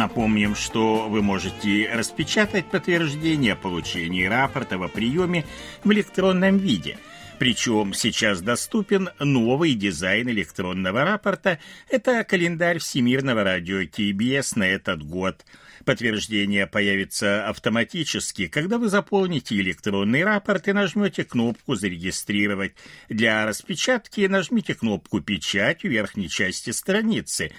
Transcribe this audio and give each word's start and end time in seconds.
Напомним, 0.00 0.56
что 0.56 1.10
вы 1.10 1.20
можете 1.20 1.90
распечатать 1.92 2.64
подтверждение 2.64 3.54
получения 3.54 4.30
рапорта 4.30 4.76
о 4.76 4.88
приеме 4.88 5.44
в 5.84 5.92
электронном 5.92 6.56
виде. 6.56 6.96
Причем 7.38 7.92
сейчас 7.92 8.40
доступен 8.40 9.10
новый 9.18 9.74
дизайн 9.74 10.30
электронного 10.30 11.04
рапорта. 11.04 11.58
Это 11.90 12.24
календарь 12.24 12.78
Всемирного 12.78 13.44
радио 13.44 13.86
КБС 13.86 14.56
на 14.56 14.66
этот 14.68 15.02
год. 15.02 15.44
Подтверждение 15.84 16.66
появится 16.66 17.46
автоматически, 17.46 18.46
когда 18.46 18.78
вы 18.78 18.88
заполните 18.88 19.56
электронный 19.56 20.24
рапорт 20.24 20.68
и 20.68 20.72
нажмете 20.72 21.24
кнопку 21.24 21.74
«Зарегистрировать». 21.74 22.72
Для 23.10 23.44
распечатки 23.44 24.22
нажмите 24.22 24.74
кнопку 24.74 25.20
«Печать» 25.20 25.82
в 25.82 25.88
верхней 25.88 26.30
части 26.30 26.70
страницы. 26.70 27.52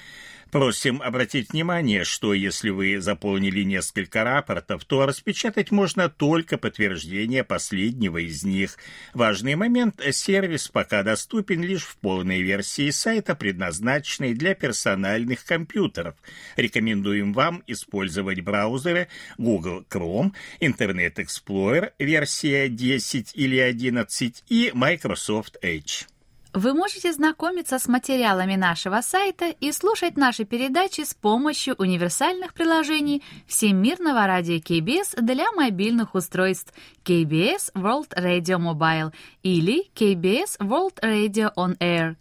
Просим 0.52 1.02
обратить 1.02 1.54
внимание, 1.54 2.04
что 2.04 2.34
если 2.34 2.72
вы 2.72 3.00
заполнили 3.00 3.64
несколько 3.64 4.26
рапортов, 4.26 4.84
то 4.84 5.06
распечатать 5.06 5.72
можно 5.72 6.10
только 6.10 6.58
подтверждение 6.58 7.46
последнего 7.46 8.18
из 8.18 8.44
них. 8.44 8.78
Важный 9.14 9.56
момент– 9.56 10.02
сервис 10.12 10.68
пока 10.68 11.04
доступен 11.04 11.64
лишь 11.64 11.84
в 11.84 11.96
полной 11.96 12.42
версии 12.42 12.90
сайта, 12.90 13.34
предназначенной 13.34 14.34
для 14.34 14.54
персональных 14.54 15.46
компьютеров. 15.46 16.16
Рекомендуем 16.58 17.32
вам 17.32 17.64
использовать 17.68 18.42
браузеры 18.42 19.08
Google 19.38 19.86
Chrome, 19.90 20.34
Internet 20.60 21.16
Explorer, 21.16 21.94
версия 21.98 22.68
10 22.68 23.32
или 23.36 23.58
11 23.58 24.44
и 24.50 24.72
Microsoft 24.74 25.58
Edge. 25.64 26.11
Вы 26.54 26.74
можете 26.74 27.14
знакомиться 27.14 27.80
с 27.80 27.88
материалами 27.88 28.58
нашего 28.58 29.00
сайта 29.00 29.56
и 29.62 29.72
слушать 29.72 30.18
наши 30.18 30.44
передачи 30.44 31.06
с 31.06 31.14
помощью 31.14 31.76
универсальных 31.76 32.54
приложений 32.54 33.24
Всемирного 33.48 34.28
радио 34.28 34.56
KBS 34.56 35.22
для 35.22 35.50
мобильных 35.54 36.14
устройств 36.14 36.74
KBS 37.06 37.72
World 37.74 38.10
Radio 38.18 38.60
Mobile 38.60 39.14
или 39.44 39.90
KBS 39.96 40.60
World 40.60 41.00
Radio 41.02 41.54
On 41.56 41.78
Air. 41.78 42.18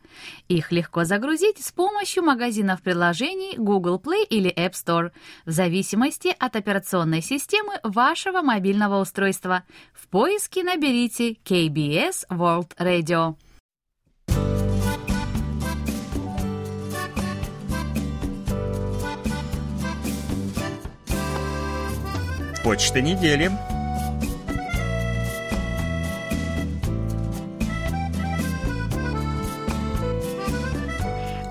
Их 0.47 0.71
легко 0.71 1.03
загрузить 1.03 1.59
с 1.59 1.73
помощью 1.73 2.23
магазинов 2.23 2.83
приложений 2.83 3.57
Google 3.59 3.99
Play 3.99 4.25
или 4.31 4.55
App 4.55 4.75
Store, 4.75 5.11
в 5.45 5.51
зависимости 5.51 6.33
от 6.39 6.55
операционной 6.55 7.21
системы 7.21 7.81
вашего 7.83 8.43
мобильного 8.43 9.01
устройства. 9.01 9.65
В 9.93 10.07
поиске 10.07 10.63
наберите 10.63 11.33
KBS 11.33 12.29
World 12.31 12.77
Radio. 12.79 13.35
Почта 22.63 23.01
недели. 23.01 23.51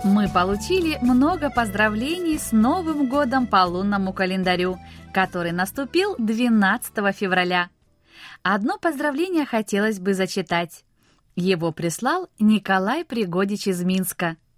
Мы 0.04 0.30
получили 0.30 1.00
много 1.02 1.50
поздравлений 1.50 2.38
с 2.38 2.52
Новым 2.52 3.10
годом 3.10 3.48
по 3.48 3.66
лунному 3.66 4.14
календарю, 4.14 4.78
который 5.12 5.52
наступил 5.52 6.16
12 6.20 6.94
февраля. 7.16 7.70
Одно 8.44 8.78
поздравление 8.78 9.46
хотелось 9.46 10.00
бы 10.00 10.14
зачитать. 10.14 10.86
Его 11.36 11.72
прислал 11.72 12.28
Николай 12.38 13.04
Пригодич 13.04 13.66
из 13.66 13.84
Минска– 13.84 14.38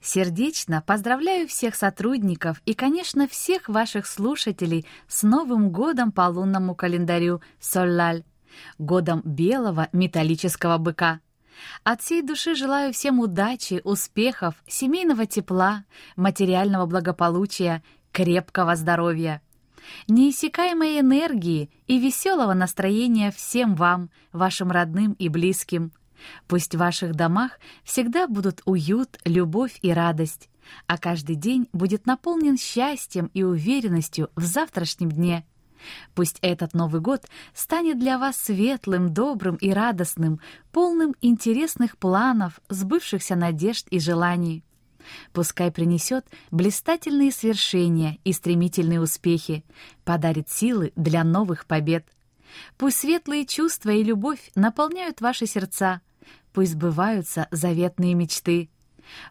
Сердечно 0.00 0.82
поздравляю 0.86 1.48
всех 1.48 1.74
сотрудников 1.74 2.60
и, 2.64 2.74
конечно, 2.74 3.28
всех 3.28 3.68
ваших 3.68 4.06
слушателей 4.06 4.86
с 5.08 5.22
Новым 5.22 5.70
годом 5.70 6.12
по 6.12 6.22
лунному 6.22 6.74
календарю 6.74 7.40
Соллаль, 7.60 8.24
годом 8.78 9.22
белого 9.24 9.88
металлического 9.92 10.78
быка. 10.78 11.20
От 11.84 12.00
всей 12.02 12.22
души 12.22 12.54
желаю 12.54 12.92
всем 12.92 13.20
удачи, 13.20 13.80
успехов, 13.84 14.54
семейного 14.66 15.26
тепла, 15.26 15.84
материального 16.16 16.86
благополучия, 16.86 17.82
крепкого 18.12 18.74
здоровья 18.76 19.40
неиссякаемой 20.08 21.00
энергии 21.00 21.70
и 21.86 21.98
веселого 21.98 22.54
настроения 22.54 23.30
всем 23.30 23.74
вам, 23.74 24.10
вашим 24.32 24.70
родным 24.70 25.12
и 25.14 25.28
близким. 25.28 25.92
Пусть 26.46 26.74
в 26.74 26.78
ваших 26.78 27.14
домах 27.14 27.58
всегда 27.84 28.26
будут 28.26 28.62
уют, 28.64 29.18
любовь 29.24 29.78
и 29.82 29.92
радость, 29.92 30.48
а 30.86 30.98
каждый 30.98 31.36
день 31.36 31.68
будет 31.72 32.06
наполнен 32.06 32.56
счастьем 32.56 33.30
и 33.34 33.42
уверенностью 33.42 34.30
в 34.36 34.44
завтрашнем 34.44 35.10
дне. 35.10 35.44
Пусть 36.14 36.38
этот 36.42 36.74
Новый 36.74 37.00
год 37.00 37.26
станет 37.54 37.98
для 37.98 38.18
вас 38.18 38.36
светлым, 38.36 39.12
добрым 39.12 39.56
и 39.56 39.70
радостным, 39.70 40.40
полным 40.70 41.14
интересных 41.20 41.98
планов, 41.98 42.60
сбывшихся 42.68 43.34
надежд 43.34 43.86
и 43.90 43.98
желаний. 43.98 44.64
Пускай 45.32 45.72
принесет 45.72 46.26
блистательные 46.52 47.32
свершения 47.32 48.18
и 48.22 48.32
стремительные 48.32 49.00
успехи, 49.00 49.64
подарит 50.04 50.48
силы 50.48 50.92
для 50.94 51.24
новых 51.24 51.66
побед. 51.66 52.06
Пусть 52.76 52.98
светлые 52.98 53.46
чувства 53.46 53.90
и 53.90 54.04
любовь 54.04 54.50
наполняют 54.54 55.20
ваши 55.20 55.46
сердца, 55.46 56.00
Пусть 56.52 56.72
сбываются 56.72 57.48
заветные 57.50 58.14
мечты. 58.14 58.70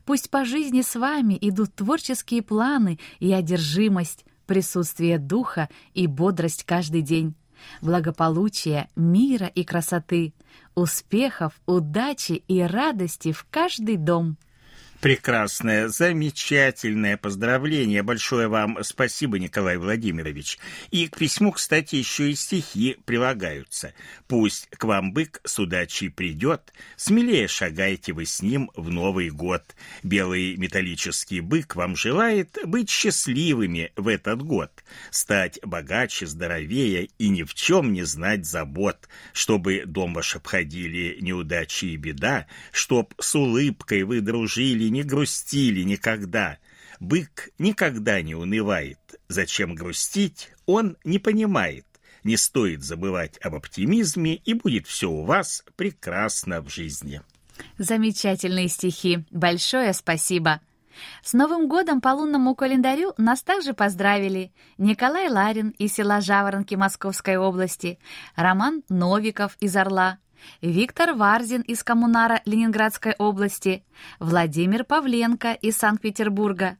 Пусть 0.05 0.29
по 0.29 0.45
жизни 0.45 0.81
с 0.81 0.95
вами 0.95 1.37
идут 1.39 1.75
творческие 1.75 2.41
планы 2.41 2.99
и 3.19 3.31
одержимость, 3.31 4.25
присутствие 4.45 5.17
духа 5.17 5.69
и 5.93 6.07
бодрость 6.07 6.63
каждый 6.65 7.01
день, 7.01 7.35
благополучия, 7.81 8.89
мира 8.95 9.47
и 9.47 9.63
красоты, 9.63 10.33
успехов, 10.75 11.53
удачи 11.65 12.43
и 12.47 12.61
радости 12.61 13.31
в 13.31 13.45
каждый 13.49 13.97
дом. 13.97 14.38
Прекрасное, 15.01 15.88
замечательное 15.88 17.17
поздравление. 17.17 18.03
Большое 18.03 18.47
вам 18.47 18.78
спасибо, 18.84 19.39
Николай 19.39 19.78
Владимирович. 19.78 20.59
И 20.91 21.07
к 21.07 21.17
письму, 21.17 21.51
кстати, 21.53 21.95
еще 21.95 22.29
и 22.29 22.35
стихи 22.35 22.97
прилагаются. 23.03 23.95
Пусть 24.28 24.69
к 24.69 24.84
вам 24.84 25.12
бык 25.12 25.41
с 25.44 25.57
удачей 25.57 26.12
придет, 26.12 26.72
смелее 26.97 27.47
шагайте 27.47 28.13
вы 28.13 28.28
с 28.28 28.44
ним 28.44 28.69
в 28.75 28.91
Новый 28.91 29.31
год. 29.31 29.63
Белый 30.03 30.56
металлический 30.57 31.41
бык 31.41 31.75
вам 31.75 31.95
желает 31.95 32.59
быть 32.66 32.91
счастливыми 32.91 33.91
в 33.95 34.07
этот 34.07 34.44
год, 34.44 34.83
стать 35.09 35.59
богаче, 35.63 36.28
здоровее 36.28 37.09
и 37.18 37.29
ни 37.29 37.41
в 37.41 37.56
чем 37.56 37.91
не 37.91 38.03
знать 38.03 38.45
забот, 38.45 39.09
чтобы 39.33 39.81
дом 39.88 40.13
ваш 40.13 40.35
обходили 40.35 41.18
неудачи 41.22 41.85
и 41.85 41.95
беда, 41.95 42.45
чтоб 42.72 43.16
с 43.19 43.33
улыбкой 43.33 44.03
вы 44.03 44.22
дружили 44.22 44.91
не 44.91 45.03
грустили 45.03 45.83
никогда. 45.83 46.60
Бык 47.00 47.50
никогда 47.57 48.21
не 48.21 48.36
унывает. 48.36 49.00
Зачем 49.27 49.74
грустить, 49.74 50.51
он 50.65 50.98
не 51.04 51.18
понимает. 51.18 51.86
Не 52.24 52.38
стоит 52.38 52.83
забывать 52.83 53.39
об 53.39 53.56
оптимизме, 53.56 54.36
и 54.36 54.54
будет 54.54 54.86
все 54.86 55.10
у 55.10 55.24
вас 55.24 55.63
прекрасно 55.75 56.62
в 56.62 56.69
жизни. 56.69 57.21
Замечательные 57.80 58.68
стихи. 58.68 59.25
Большое 59.31 59.94
спасибо. 59.94 60.62
С 61.24 61.33
Новым 61.33 61.68
годом 61.68 62.01
по 62.01 62.10
лунному 62.10 62.54
календарю 62.54 63.13
нас 63.18 63.42
также 63.42 63.74
поздравили 63.74 64.51
Николай 64.77 65.30
Ларин 65.30 65.69
из 65.69 65.94
села 65.94 66.21
Жаворонки 66.21 66.75
Московской 66.75 67.38
области, 67.38 67.98
Роман 68.36 68.83
Новиков 68.89 69.56
из 69.62 69.75
Орла, 69.75 70.19
Виктор 70.61 71.13
Варзин 71.13 71.61
из 71.61 71.83
Коммунара 71.83 72.41
Ленинградской 72.45 73.15
области, 73.17 73.83
Владимир 74.19 74.83
Павленко 74.83 75.53
из 75.53 75.77
Санкт-Петербурга, 75.77 76.77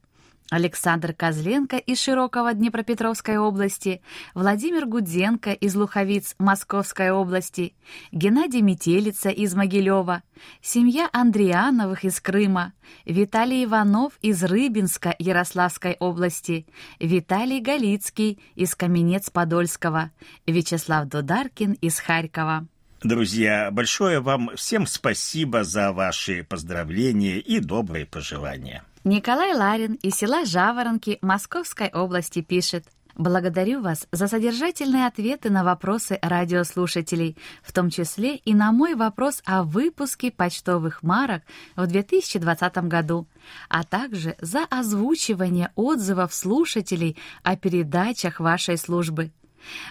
Александр 0.52 1.14
Козленко 1.14 1.78
из 1.78 1.98
Широкого 1.98 2.52
Днепропетровской 2.52 3.38
области, 3.38 4.02
Владимир 4.34 4.84
Гудзенко 4.84 5.52
из 5.52 5.74
Луховиц 5.74 6.34
Московской 6.38 7.10
области, 7.10 7.74
Геннадий 8.12 8.60
Метелица 8.60 9.30
из 9.30 9.54
Могилева, 9.54 10.22
семья 10.60 11.08
Андриановых 11.10 12.04
из 12.04 12.20
Крыма, 12.20 12.74
Виталий 13.06 13.64
Иванов 13.64 14.18
из 14.20 14.44
Рыбинска 14.44 15.16
Ярославской 15.18 15.96
области, 15.98 16.66
Виталий 17.00 17.60
Галицкий 17.60 18.38
из 18.54 18.74
Каменец-Подольского, 18.74 20.10
Вячеслав 20.46 21.08
Дударкин 21.08 21.72
из 21.80 21.98
Харькова. 21.98 22.68
Друзья, 23.04 23.70
большое 23.72 24.20
вам 24.20 24.50
всем 24.54 24.86
спасибо 24.86 25.64
за 25.64 25.92
ваши 25.92 26.44
поздравления 26.44 27.38
и 27.38 27.58
добрые 27.58 28.06
пожелания. 28.06 28.84
Николай 29.02 29.54
Ларин 29.54 29.94
из 29.94 30.14
села 30.14 30.44
Жаворонки 30.44 31.18
Московской 31.20 31.88
области 31.88 32.42
пишет. 32.42 32.86
Благодарю 33.16 33.82
вас 33.82 34.06
за 34.12 34.28
содержательные 34.28 35.06
ответы 35.06 35.50
на 35.50 35.64
вопросы 35.64 36.18
радиослушателей, 36.22 37.36
в 37.62 37.72
том 37.72 37.90
числе 37.90 38.36
и 38.36 38.54
на 38.54 38.70
мой 38.70 38.94
вопрос 38.94 39.42
о 39.44 39.64
выпуске 39.64 40.30
почтовых 40.30 41.02
марок 41.02 41.42
в 41.74 41.86
2020 41.86 42.76
году, 42.88 43.26
а 43.68 43.82
также 43.82 44.36
за 44.40 44.64
озвучивание 44.64 45.72
отзывов 45.74 46.32
слушателей 46.32 47.18
о 47.42 47.56
передачах 47.56 48.38
вашей 48.38 48.78
службы. 48.78 49.32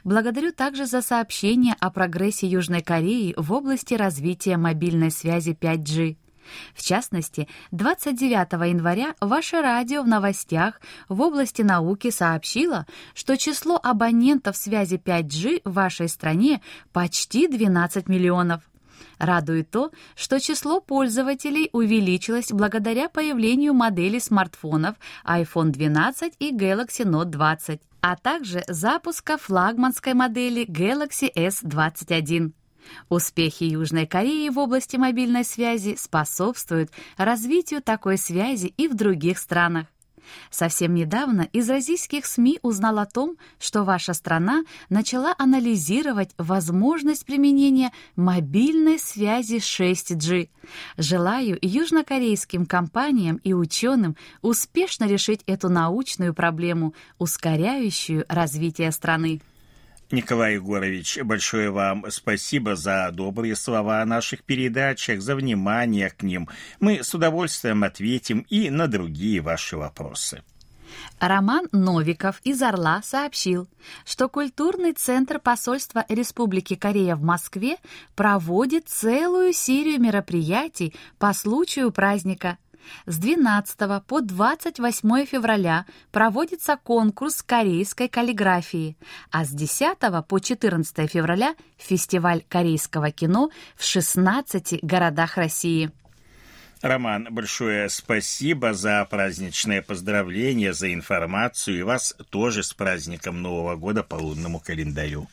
Благодарю 0.04 0.52
также 0.52 0.86
за 0.86 1.02
сообщение 1.02 1.76
о 1.80 1.90
прогрессе 1.92 2.48
Южной 2.48 2.82
Кореи 2.82 3.34
в 3.38 3.52
области 3.54 3.94
развития 3.94 4.58
мобильной 4.58 5.12
связи 5.12 5.58
5G. 5.60 6.18
В 6.74 6.84
частности, 6.84 7.48
29 7.72 8.54
января 8.70 9.16
ваше 9.22 9.62
радио 9.62 10.02
в 10.02 10.08
новостях 10.08 10.82
в 11.08 11.22
области 11.22 11.62
науки 11.62 12.10
сообщило, 12.10 12.86
что 13.14 13.38
число 13.38 13.80
абонентов 13.82 14.58
связи 14.58 14.96
5G 14.96 15.62
в 15.66 15.74
вашей 15.74 16.10
стране 16.10 16.62
почти 16.92 17.48
12 17.48 18.08
миллионов. 18.08 18.62
Радует 19.18 19.70
то, 19.70 19.92
что 20.16 20.40
число 20.40 20.82
пользователей 20.82 21.70
увеличилось 21.74 22.52
благодаря 22.52 23.08
появлению 23.08 23.74
моделей 23.74 24.20
смартфонов 24.20 24.96
iPhone 25.26 25.70
12 25.70 26.34
и 26.40 26.52
Galaxy 26.52 27.06
Note 27.06 27.26
20, 27.26 27.82
а 28.02 28.16
также 28.16 28.64
запуска 28.68 29.38
флагманской 29.38 30.14
модели 30.14 30.66
Galaxy 30.66 31.32
S21. 31.34 32.52
Успехи 33.10 33.64
Южной 33.66 34.08
Кореи 34.08 34.50
в 34.50 34.58
области 34.58 34.98
мобильной 34.98 35.44
связи 35.44 35.96
способствуют 35.98 36.92
развитию 37.16 37.82
такой 37.82 38.18
связи 38.18 38.74
и 38.76 38.88
в 38.88 38.96
других 38.96 39.38
странах. 39.38 39.88
Совсем 40.50 40.94
недавно 40.94 41.48
из 41.54 41.70
российских 41.70 42.26
СМИ 42.26 42.60
узнал 42.62 43.00
о 43.00 43.06
том, 43.06 43.38
что 43.60 43.84
ваша 43.84 44.14
страна 44.14 44.64
начала 44.90 45.36
анализировать 45.38 46.32
возможность 46.38 47.26
применения 47.26 47.92
мобильной 48.16 49.00
связи 49.00 49.58
6G. 49.58 50.50
Желаю 50.98 51.58
южнокорейским 51.62 52.66
компаниям 52.66 53.38
и 53.44 53.54
ученым 53.54 54.16
успешно 54.42 55.06
решить 55.06 55.42
эту 55.46 55.70
научную 55.70 56.34
проблему, 56.34 56.94
ускоряющую 57.18 58.26
развитие 58.28 58.92
страны. 58.92 59.42
Николай 60.12 60.56
Егорович, 60.56 61.20
большое 61.24 61.72
вам 61.72 62.06
спасибо 62.10 62.76
за 62.76 63.10
добрые 63.14 63.56
слова 63.56 64.02
о 64.02 64.06
наших 64.06 64.44
передачах, 64.44 65.22
за 65.22 65.36
внимание 65.36 66.10
к 66.10 66.24
ним. 66.24 66.50
Мы 66.80 67.04
с 67.04 67.14
удовольствием 67.14 67.84
ответим 67.84 68.46
и 68.50 68.70
на 68.70 68.88
другие 68.88 69.42
ваши 69.42 69.78
вопросы. 69.78 70.44
Роман 71.20 71.68
Новиков 71.72 72.42
из 72.44 72.62
Орла 72.62 73.02
сообщил, 73.04 73.70
что 74.06 74.28
культурный 74.28 74.92
центр 74.92 75.40
посольства 75.40 76.06
Республики 76.10 76.76
Корея 76.76 77.16
в 77.16 77.22
Москве 77.22 77.78
проводит 78.16 78.90
целую 78.90 79.54
серию 79.54 80.02
мероприятий 80.02 80.94
по 81.20 81.34
случаю 81.34 81.92
праздника– 81.92 82.58
с 83.06 83.18
12 83.18 84.04
по 84.06 84.22
28 84.22 85.26
февраля 85.26 85.86
проводится 86.12 86.78
конкурс 86.78 87.42
корейской 87.42 88.08
каллиграфии, 88.08 88.98
а 89.32 89.46
с 89.46 89.50
10 89.50 89.98
по 90.28 90.40
14 90.40 91.12
февраля 91.12 91.56
фестиваль 91.78 92.44
корейского 92.48 93.12
кино 93.12 93.50
в 93.76 93.84
16 93.84 94.80
городах 94.84 95.38
России. 95.38 95.92
Роман, 96.82 97.28
большое 97.30 97.90
спасибо 97.90 98.74
за 98.74 99.06
праздничное 99.06 99.84
поздравление, 99.84 100.74
за 100.74 100.94
информацию 100.94 101.80
и 101.80 101.84
вас 101.84 102.16
тоже 102.32 102.64
с 102.64 102.74
праздником 102.74 103.42
Нового 103.42 103.76
года 103.76 104.02
по 104.02 104.16
лунному 104.16 104.60
календарю. 104.60 105.28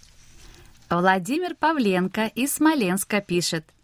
Владимир 0.91 1.55
Павленко 1.55 2.27
из 2.27 2.55
Смоленска 2.55 3.21
пишет– 3.21 3.65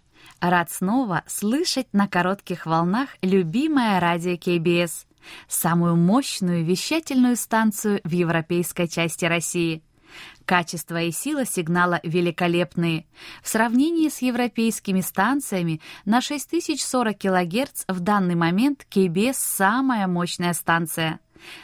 Рад 0.50 0.70
снова 0.70 1.22
слышать 1.26 1.86
на 1.94 2.06
коротких 2.06 2.66
волнах 2.66 3.08
любимое 3.22 3.98
радио 3.98 4.36
КБС, 4.36 5.06
самую 5.48 5.96
мощную 5.96 6.66
вещательную 6.66 7.36
станцию 7.36 8.02
в 8.04 8.10
европейской 8.10 8.86
части 8.86 9.24
России. 9.24 9.82
Качество 10.44 11.00
и 11.00 11.12
сила 11.12 11.46
сигнала 11.46 11.98
великолепные. 12.02 13.06
В 13.42 13.48
сравнении 13.48 14.10
с 14.10 14.20
европейскими 14.20 15.00
станциями 15.00 15.80
на 16.04 16.20
6040 16.20 17.16
кГц 17.16 17.84
в 17.88 18.00
данный 18.00 18.34
момент 18.34 18.86
КБС 18.90 19.38
самая 19.38 20.06
мощная 20.06 20.52
станция. 20.52 21.20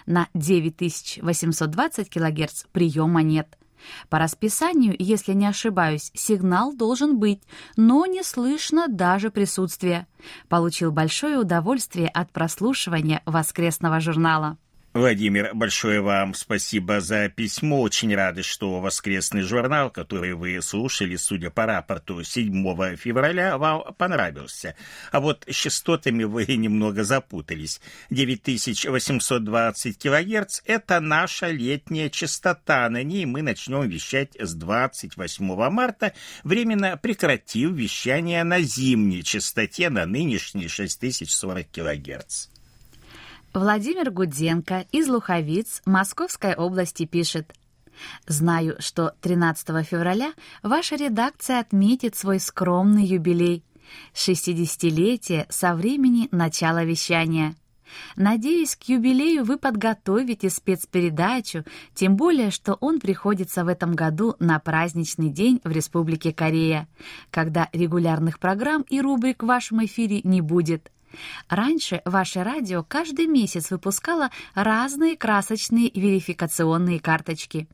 На 0.07 0.29
9820 0.33 2.09
кГц 2.09 2.65
приема 2.73 3.23
нет. 3.23 3.60
По 4.09 4.19
расписанию, 4.19 4.95
если 4.99 5.33
не 5.33 5.47
ошибаюсь, 5.47 6.11
сигнал 6.15 6.75
должен 6.75 7.19
быть, 7.19 7.43
но 7.77 8.07
не 8.07 8.23
слышно 8.23 8.89
даже 8.89 9.31
присутствия. 9.31 10.07
Получил 10.49 10.93
большое 10.93 11.39
удовольствие 11.39 12.09
от 12.09 12.33
прослушивания 12.33 13.23
воскресного 13.27 14.01
журнала. 14.01 14.59
Владимир, 14.93 15.55
большое 15.55 16.01
вам 16.01 16.35
спасибо 16.35 17.01
за 17.01 17.29
письмо. 17.29 17.81
Очень 17.81 18.13
рады, 18.13 18.43
что 18.43 18.81
воскресный 18.81 19.43
журнал, 19.43 19.89
который 19.89 20.35
вы 20.35 20.61
слушали, 20.61 21.15
судя 21.15 21.51
по 21.51 21.65
рапорту 21.65 22.25
7 22.25 22.97
февраля, 22.97 23.57
вам 23.57 23.95
понравился. 23.95 24.75
А 25.13 25.21
вот 25.21 25.45
с 25.49 25.55
частотами 25.55 26.25
вы 26.25 26.45
немного 26.57 27.05
запутались. 27.05 27.81
9820 28.11 29.97
килогерц– 29.97 30.61
это 30.65 30.99
наша 30.99 31.51
летняя 31.51 32.11
частота. 32.11 32.91
На 32.91 33.05
ней 33.05 33.27
мы 33.27 33.43
начнем 33.43 33.89
вещать 33.89 34.35
с 34.41 34.55
28 34.55 35.71
марта, 35.71 36.15
временно 36.43 36.97
прекратив 36.97 37.71
вещание 37.71 38.43
на 38.43 38.61
зимней 38.61 39.23
частоте 39.23 39.89
на 39.89 40.05
нынешней 40.05 40.67
6040 40.67 41.69
килогерц. 41.69 42.49
Владимир 43.53 44.13
Гудзенко 44.13 44.87
из 44.93 45.09
Луховиц 45.09 45.83
Московской 45.85 46.55
области 46.55 47.05
пишет. 47.05 47.53
«Знаю, 48.29 48.77
что 48.79 49.13
13 49.23 49.85
февраля 49.85 50.35
ваша 50.63 50.95
редакция 50.95 51.59
отметит 51.59 52.15
свой 52.15 52.39
скромный 52.39 53.05
юбилей– 53.05 53.65
60-летие 54.15 55.47
со 55.49 55.75
времени 55.75 56.29
начала 56.31 56.85
вещания. 56.85 57.57
Надеюсь, 58.15 58.77
к 58.77 58.85
юбилею 58.85 59.43
вы 59.43 59.59
подготовите 59.59 60.49
спецпередачу, 60.49 61.65
тем 61.93 62.15
более, 62.15 62.53
что 62.53 62.75
он 62.75 63.01
приходится 63.01 63.65
в 63.65 63.69
этом 63.69 63.97
году 63.97 64.37
на 64.39 64.61
праздничный 64.61 65.29
день 65.29 65.61
в 65.65 65.73
Республике 65.73 66.33
Корея, 66.33 66.87
когда 67.33 67.69
регулярных 67.73 68.39
программ 68.39 68.83
и 68.83 69.01
рубрик 69.01 69.43
в 69.43 69.47
вашем 69.47 69.85
эфире 69.85 70.21
не 70.23 70.41
будет– 70.41 70.93
Раньше 71.49 72.03
ваше 72.05 72.43
радио 72.43 72.83
каждый 72.83 73.27
месяц 73.27 73.71
выпускало 73.71 74.31
разные 74.55 75.17
красочные 75.17 75.91
верификационные 75.95 77.01
карточки. 77.01 77.69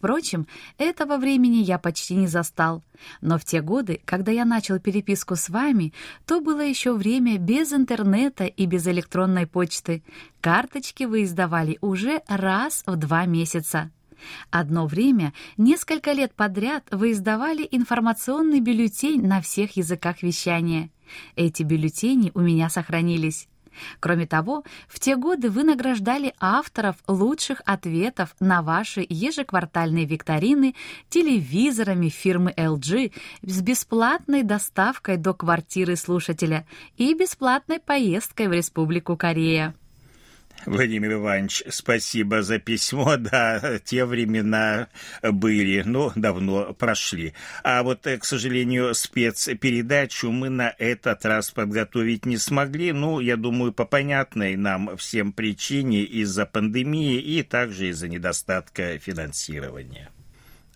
Впрочем, 0.00 0.46
этого 0.78 1.18
времени 1.18 1.58
я 1.58 1.78
почти 1.78 2.14
не 2.14 2.26
застал. 2.26 2.82
Но 3.20 3.38
в 3.38 3.44
те 3.44 3.60
годы, 3.60 4.00
когда 4.06 4.32
я 4.32 4.46
начал 4.46 4.78
переписку 4.78 5.36
с 5.36 5.50
вами, 5.50 5.92
то 6.24 6.40
было 6.40 6.62
еще 6.62 6.94
время 6.94 7.36
без 7.36 7.74
интернета 7.74 8.44
и 8.44 8.64
без 8.64 8.86
электронной 8.86 9.46
почты. 9.46 10.02
Карточки 10.40 11.04
вы 11.04 11.24
издавали 11.24 11.76
уже 11.82 12.22
раз 12.28 12.82
в 12.86 12.96
два 12.96 13.26
месяца. 13.26 13.90
Одно 14.50 14.86
время, 14.86 15.32
несколько 15.56 16.12
лет 16.12 16.34
подряд, 16.34 16.84
вы 16.90 17.12
издавали 17.12 17.66
информационный 17.70 18.60
бюллетень 18.60 19.26
на 19.26 19.40
всех 19.40 19.76
языках 19.76 20.22
вещания. 20.22 20.90
Эти 21.36 21.62
бюллетени 21.62 22.30
у 22.34 22.40
меня 22.40 22.68
сохранились. 22.68 23.48
Кроме 24.00 24.26
того, 24.26 24.64
в 24.88 24.98
те 24.98 25.16
годы 25.16 25.50
вы 25.50 25.64
награждали 25.64 26.34
авторов 26.38 26.96
лучших 27.06 27.62
ответов 27.64 28.34
на 28.40 28.62
ваши 28.62 29.06
ежеквартальные 29.08 30.04
викторины 30.04 30.74
телевизорами 31.08 32.08
фирмы 32.08 32.52
LG 32.56 33.12
с 33.42 33.62
бесплатной 33.62 34.42
доставкой 34.42 35.16
до 35.16 35.34
квартиры 35.34 35.96
слушателя 35.96 36.66
и 36.96 37.14
бесплатной 37.14 37.80
поездкой 37.80 38.48
в 38.48 38.52
Республику 38.52 39.16
Корея. 39.16 39.74
Владимир 40.66 41.14
Иванович, 41.14 41.62
спасибо 41.68 42.42
за 42.42 42.58
письмо. 42.58 43.16
Да, 43.30 43.78
те 43.84 44.04
времена 44.04 44.88
были, 45.22 45.82
но 45.82 46.12
давно 46.14 46.72
прошли. 46.74 47.34
А 47.62 47.82
вот, 47.82 48.06
э, 48.06 48.18
к 48.18 48.24
сожалению, 48.24 48.94
спецпередачу 48.94 50.30
мы 50.30 50.48
на 50.48 50.74
этот 50.78 51.24
раз 51.24 51.50
подготовить 51.50 52.26
не 52.26 52.36
смогли. 52.36 52.92
Ну, 52.92 53.20
я 53.20 53.36
думаю, 53.36 53.72
по 53.72 53.84
понятной 53.84 54.56
нам 54.56 54.96
всем 54.96 55.32
причине 55.32 56.02
из-за 56.02 56.46
пандемии 56.46 57.20
и 57.20 57.42
также 57.42 57.88
из-за 57.88 58.08
недостатка 58.08 58.98
финансирования. 58.98 60.10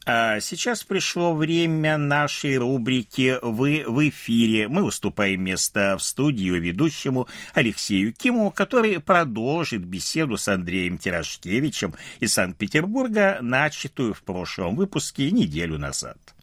А 0.07 0.39
сейчас 0.41 0.85
пришло 0.85 1.35
время 1.35 1.97
нашей 1.97 2.59
рубрики 2.59 3.39
«Вы 3.41 3.85
в 3.87 4.07
эфире». 4.11 4.69
Мы 4.69 4.83
уступаем 4.83 5.43
место 5.43 5.97
в 5.99 6.03
студию 6.03 6.61
ведущему 6.61 7.27
Алексею 7.55 8.13
Киму, 8.13 8.51
который 8.51 9.01
продолжит 9.01 9.83
беседу 9.83 10.37
с 10.37 10.47
Андреем 10.49 10.99
Тирашкевичем 10.99 11.95
из 12.21 12.35
Санкт-Петербурга, 12.35 13.39
начатую 13.41 14.13
в 14.13 14.23
прошлом 14.23 14.77
выпуске 14.77 15.31
неделю 15.31 15.79
назад. 15.79 16.34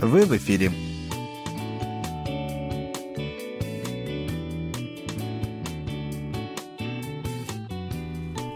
Вы 0.00 0.26
в 0.26 0.36
эфире. 0.36 0.70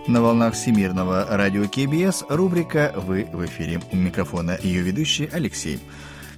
На 0.06 0.22
волнах 0.22 0.54
Всемирного 0.54 1.26
радио 1.28 1.64
КБС 1.64 2.26
рубрика 2.28 2.92
«Вы 2.94 3.26
в 3.32 3.44
эфире». 3.44 3.80
У 3.90 3.96
микрофона 3.96 4.56
ее 4.62 4.82
ведущий 4.82 5.28
Алексей. 5.32 5.80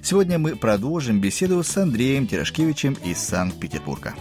Сегодня 0.01 0.39
мы 0.39 0.55
продолжим 0.55 1.21
беседу 1.21 1.61
с 1.61 1.77
Андреем 1.77 2.25
Тирашкевичем 2.25 2.93
из 3.03 3.19
Санкт-Петербурга. 3.19 4.15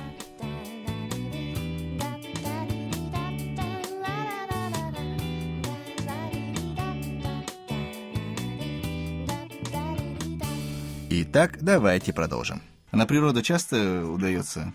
Итак, 11.34 11.58
давайте 11.60 12.12
продолжим. 12.14 12.60
На 12.92 13.06
природу 13.06 13.42
часто 13.42 14.06
удается 14.06 14.72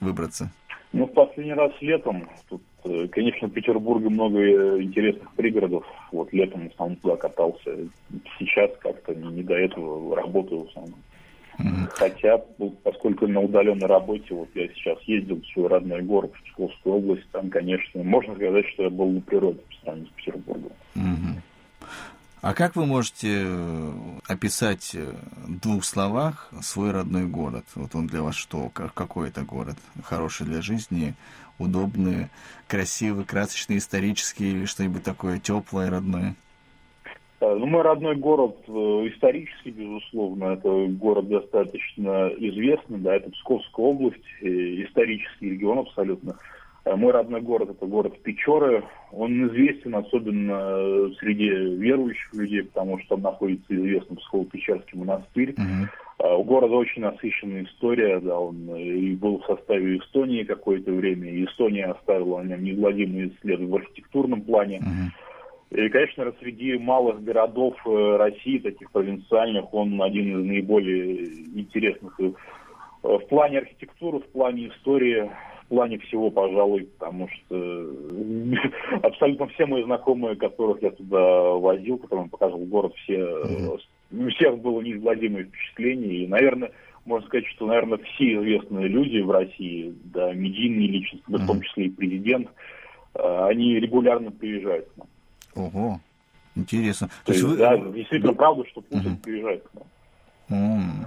выбраться? 0.00 0.52
Ну, 0.92 1.06
в 1.06 1.14
последний 1.14 1.54
раз 1.54 1.72
летом. 1.80 2.28
Тут, 2.46 2.60
э, 2.84 3.08
конечно, 3.10 3.48
в 3.48 3.52
Петербурге 3.52 4.10
много 4.10 4.38
э, 4.38 4.82
интересных 4.82 5.32
пригородов. 5.32 5.86
Вот 6.12 6.30
летом 6.34 6.68
в 6.68 6.72
основном 6.74 6.98
туда 6.98 7.16
катался. 7.16 7.70
Сейчас 8.38 8.70
как-то 8.80 9.14
не, 9.14 9.28
не 9.28 9.42
до 9.42 9.54
этого 9.54 10.14
работаю 10.14 10.64
в 10.64 10.68
основном. 10.68 10.98
Mm-hmm. 11.58 11.88
Хотя, 11.88 12.36
поскольку 12.82 13.26
на 13.26 13.40
удаленной 13.40 13.86
работе, 13.86 14.34
вот 14.34 14.50
я 14.54 14.68
сейчас 14.74 15.00
ездил 15.04 15.40
в 15.40 15.46
свой 15.54 15.68
родной 15.68 16.02
город, 16.02 16.32
в 16.34 16.44
Псковскую 16.50 16.96
область, 16.96 17.30
там, 17.32 17.48
конечно, 17.48 18.02
можно 18.02 18.34
сказать, 18.34 18.66
что 18.74 18.82
я 18.82 18.90
был 18.90 19.08
на 19.08 19.22
природе 19.22 19.60
по 19.60 19.74
сравнению 19.82 20.12
с 20.12 20.16
Петербургом. 20.16 20.72
Mm-hmm. 20.96 21.33
А 22.44 22.52
как 22.52 22.76
вы 22.76 22.84
можете 22.84 23.40
э, 23.42 23.90
описать 24.28 24.94
э, 24.94 25.14
в 25.46 25.60
двух 25.60 25.82
словах 25.82 26.50
свой 26.60 26.90
родной 26.90 27.24
город? 27.24 27.64
Вот 27.74 27.94
он 27.94 28.06
для 28.06 28.20
вас 28.20 28.34
что? 28.34 28.68
Какой 28.68 29.30
это 29.30 29.44
город? 29.44 29.76
Хороший 30.02 30.44
для 30.44 30.60
жизни, 30.60 31.14
удобный, 31.58 32.26
красивый, 32.68 33.24
красочный, 33.24 33.78
исторический 33.78 34.50
или 34.50 34.66
что-нибудь 34.66 35.02
такое 35.02 35.38
теплое, 35.38 35.88
родное? 35.88 36.34
Э, 37.40 37.54
ну, 37.54 37.64
мой 37.64 37.80
родной 37.80 38.16
город 38.16 38.58
исторический, 38.68 39.70
безусловно, 39.70 40.52
это 40.52 40.68
город 40.88 41.28
достаточно 41.28 42.28
известный, 42.36 42.98
да, 42.98 43.14
это 43.14 43.30
Псковская 43.30 43.86
область, 43.86 44.22
исторический 44.42 45.48
регион 45.48 45.78
абсолютно. 45.78 46.36
Э, 46.84 46.96
мой 46.96 47.12
родной 47.12 47.40
город 47.40 47.70
это 47.70 47.86
город 47.86 48.20
Печоры. 48.22 48.84
Он 49.12 49.48
известен 49.48 49.94
особенно 49.94 50.52
э, 50.52 51.10
среди 51.18 51.48
верующих 51.48 52.34
людей, 52.34 52.64
потому 52.64 52.98
что 53.00 53.10
там 53.10 53.22
находится 53.22 53.74
известный 53.74 54.16
Псково-Печерский 54.16 54.98
монастырь. 54.98 55.54
Uh-huh. 55.54 56.36
У 56.36 56.44
города 56.44 56.74
очень 56.74 57.02
насыщенная 57.02 57.64
история, 57.64 58.20
да, 58.20 58.38
он 58.38 58.74
и 58.76 59.14
был 59.16 59.40
в 59.40 59.46
составе 59.46 59.98
Эстонии 59.98 60.44
какое-то 60.44 60.92
время, 60.92 61.28
и 61.28 61.44
Эстония 61.44 61.86
оставила 61.86 62.40
о 62.40 62.44
нем 62.44 62.62
неизгладимые 62.62 63.32
следы 63.40 63.66
в 63.66 63.74
архитектурном 63.74 64.42
плане. 64.42 64.78
Uh-huh. 64.78 65.86
И, 65.86 65.88
конечно, 65.88 66.32
среди 66.40 66.78
малых 66.78 67.22
городов 67.24 67.74
России, 67.84 68.58
таких 68.58 68.92
провинциальных, 68.92 69.74
он 69.74 70.00
один 70.00 70.40
из 70.40 70.46
наиболее 70.46 71.24
интересных 71.58 72.16
в 73.02 73.18
плане 73.28 73.58
архитектуры, 73.58 74.20
в 74.20 74.28
плане 74.28 74.68
истории 74.68 75.30
плане 75.74 75.98
всего, 75.98 76.30
пожалуй, 76.30 76.88
потому 76.98 77.28
что 77.28 77.90
абсолютно 79.02 79.48
все 79.48 79.66
мои 79.66 79.82
знакомые, 79.82 80.36
которых 80.36 80.82
я 80.82 80.90
туда 80.92 81.18
возил, 81.18 81.98
которым 81.98 82.28
показывал 82.28 82.64
город, 82.66 82.94
все, 83.02 83.18
mm-hmm. 83.18 83.80
у 84.12 84.30
всех 84.30 84.58
было 84.58 84.80
неизгладимое 84.80 85.44
впечатление. 85.44 86.24
И, 86.24 86.26
наверное, 86.28 86.70
можно 87.04 87.26
сказать, 87.26 87.46
что, 87.48 87.66
наверное, 87.66 87.98
все 87.98 88.34
известные 88.34 88.88
люди 88.88 89.18
в 89.18 89.30
России, 89.30 89.94
да, 90.04 90.32
медийные 90.32 90.88
личности, 90.88 91.28
mm-hmm. 91.28 91.38
в 91.38 91.46
том 91.46 91.60
числе 91.60 91.86
и 91.86 91.90
президент, 91.90 92.48
э, 93.14 93.46
они 93.48 93.80
регулярно 93.80 94.30
приезжают 94.30 94.88
к 94.90 94.96
нам. 94.96 95.08
Ого, 95.66 96.00
интересно. 96.54 97.08
То, 97.24 97.26
То 97.26 97.32
есть, 97.32 97.44
вы... 97.44 97.56
Да, 97.56 97.76
действительно 97.76 98.34
правда, 98.34 98.64
что 98.68 98.80
Путин 98.80 99.14
mm-hmm. 99.14 99.22
приезжает 99.22 99.64
к 99.64 99.74
нам. 99.74 99.84
Mm-hmm. 100.50 101.06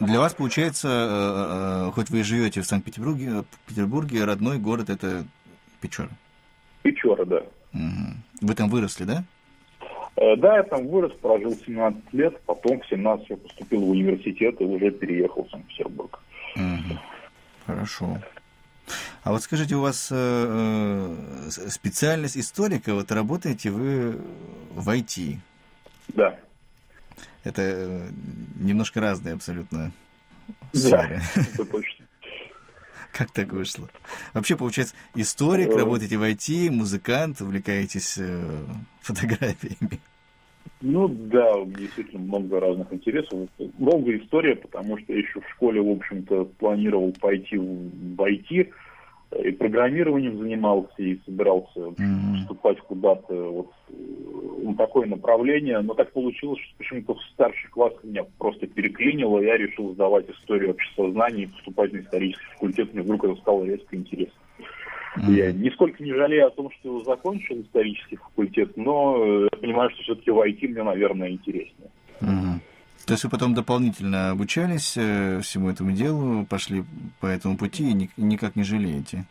Для 0.00 0.20
вас, 0.20 0.34
получается, 0.34 0.88
э, 0.88 1.88
э, 1.88 1.92
хоть 1.92 2.10
вы 2.10 2.20
и 2.20 2.22
живете 2.22 2.60
в 2.60 2.66
Санкт-Петербурге, 2.66 3.44
Петербурге, 3.66 4.24
родной 4.24 4.58
город 4.58 4.90
это 4.90 5.24
Печора. 5.80 6.10
Печора, 6.82 7.24
да. 7.24 7.42
Угу. 7.74 8.42
Вы 8.42 8.54
там 8.54 8.68
выросли, 8.68 9.04
да? 9.04 9.24
Э, 10.16 10.36
да, 10.36 10.58
я 10.58 10.62
там 10.62 10.86
вырос, 10.86 11.12
прожил 11.20 11.52
17 11.52 12.12
лет, 12.12 12.40
потом 12.42 12.80
в 12.80 12.86
17 12.86 13.30
я 13.30 13.36
поступил 13.36 13.80
в 13.80 13.90
университет 13.90 14.60
и 14.60 14.64
уже 14.64 14.90
переехал 14.90 15.44
в 15.44 15.50
Санкт-Петербург. 15.50 16.20
Угу. 16.56 16.98
Хорошо. 17.66 18.18
А 19.22 19.32
вот 19.32 19.42
скажите, 19.42 19.74
у 19.74 19.82
вас 19.82 20.08
э, 20.10 21.14
специальность 21.68 22.36
историка, 22.36 22.94
вот 22.94 23.12
работаете 23.12 23.70
вы 23.70 24.18
в 24.74 24.88
IT? 24.88 25.36
Да. 26.08 26.38
Это 27.48 27.62
э, 27.62 28.08
немножко 28.60 29.00
разные 29.00 29.32
абсолютно 29.32 29.90
сферы. 30.74 31.22
Да, 31.34 31.40
это 31.40 31.64
точно. 31.64 32.04
Как 33.12 33.30
так 33.30 33.54
вышло? 33.54 33.88
Вообще, 34.34 34.54
получается, 34.54 34.94
историк, 35.14 35.70
э. 35.70 35.76
работаете 35.78 36.18
в 36.18 36.22
IT, 36.22 36.70
музыкант, 36.70 37.40
увлекаетесь 37.40 38.18
э, 38.18 38.64
фотографиями. 39.00 39.98
Ну 40.82 41.08
да, 41.08 41.64
действительно 41.64 42.20
много 42.20 42.60
разных 42.60 42.92
интересов. 42.92 43.48
Долгая 43.78 44.18
история, 44.18 44.54
потому 44.54 44.98
что 44.98 45.14
я 45.14 45.20
еще 45.20 45.40
в 45.40 45.48
школе, 45.54 45.80
в 45.80 45.88
общем-то, 45.90 46.44
планировал 46.58 47.14
пойти 47.18 47.56
в 47.56 48.20
IT, 48.20 48.70
и 49.36 49.50
программированием 49.52 50.38
занимался, 50.38 50.94
и 50.98 51.18
собирался 51.24 51.80
mm-hmm. 51.80 52.36
вступать 52.40 52.80
куда-то 52.80 53.34
вот 53.34 53.70
на 54.62 54.74
такое 54.74 55.06
направление. 55.06 55.80
Но 55.80 55.94
так 55.94 56.12
получилось, 56.12 56.60
что 56.60 56.78
почему-то 56.78 57.14
в 57.14 57.22
старших 57.34 57.70
классах 57.70 58.04
меня 58.04 58.24
просто 58.38 58.66
переклинило, 58.66 59.40
я 59.40 59.56
решил 59.56 59.92
сдавать 59.92 60.28
историю 60.30 60.70
общества 60.70 61.10
знаний 61.12 61.42
и 61.42 61.46
поступать 61.46 61.92
на 61.92 61.98
исторический 61.98 62.46
факультет. 62.54 62.94
Мне 62.94 63.02
вдруг 63.02 63.24
это 63.24 63.36
стало 63.36 63.64
резко 63.64 63.96
интересно. 63.96 64.34
Mm-hmm. 65.16 65.32
Я 65.32 65.52
нисколько 65.52 66.02
не 66.02 66.12
жалею 66.12 66.46
о 66.46 66.50
том, 66.50 66.70
что 66.80 67.00
закончил 67.04 67.60
исторический 67.60 68.16
факультет, 68.16 68.76
но 68.76 69.44
я 69.44 69.58
понимаю, 69.60 69.90
что 69.90 70.02
все-таки 70.02 70.30
в 70.30 70.38
IT 70.38 70.68
мне, 70.68 70.82
наверное, 70.82 71.30
интереснее. 71.30 71.90
Mm-hmm. 72.20 72.57
То 73.08 73.14
есть 73.14 73.24
вы 73.24 73.30
потом 73.30 73.54
дополнительно 73.54 74.32
обучались 74.32 74.94
э, 74.98 75.40
всему 75.40 75.70
этому 75.70 75.92
делу, 75.92 76.44
пошли 76.44 76.84
по 77.20 77.26
этому 77.26 77.56
пути 77.56 77.90
и 77.90 78.22
никак 78.22 78.54
не 78.54 78.64
жалеете? 78.64 79.24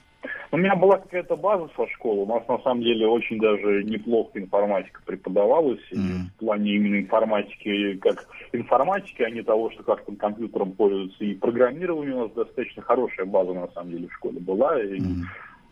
У 0.50 0.58
меня 0.58 0.76
была 0.76 0.98
какая-то 0.98 1.36
база 1.36 1.70
со 1.76 1.88
школы. 1.90 2.24
У 2.24 2.26
нас 2.26 2.48
на 2.48 2.58
самом 2.64 2.82
деле 2.82 3.06
очень 3.06 3.38
даже 3.40 3.84
неплохо 3.84 4.40
информатика 4.40 5.00
преподавалась. 5.06 5.82
Mm. 5.92 5.98
И 5.98 6.30
в 6.30 6.40
плане 6.40 6.72
именно 6.72 7.00
информатики, 7.02 7.98
как 7.98 8.28
информатики, 8.52 9.22
а 9.22 9.30
не 9.30 9.44
того, 9.44 9.70
что 9.70 9.84
как 9.84 10.04
там 10.06 10.16
компьютером 10.16 10.72
пользуются. 10.72 11.24
И 11.24 11.36
программирование 11.36 12.16
у 12.16 12.22
нас 12.22 12.32
достаточно 12.32 12.82
хорошая 12.82 13.28
база 13.28 13.54
на 13.54 13.68
самом 13.74 13.92
деле 13.92 14.08
в 14.08 14.14
школе 14.16 14.40
была. 14.40 14.82
И 14.82 14.98
mm. 14.98 15.22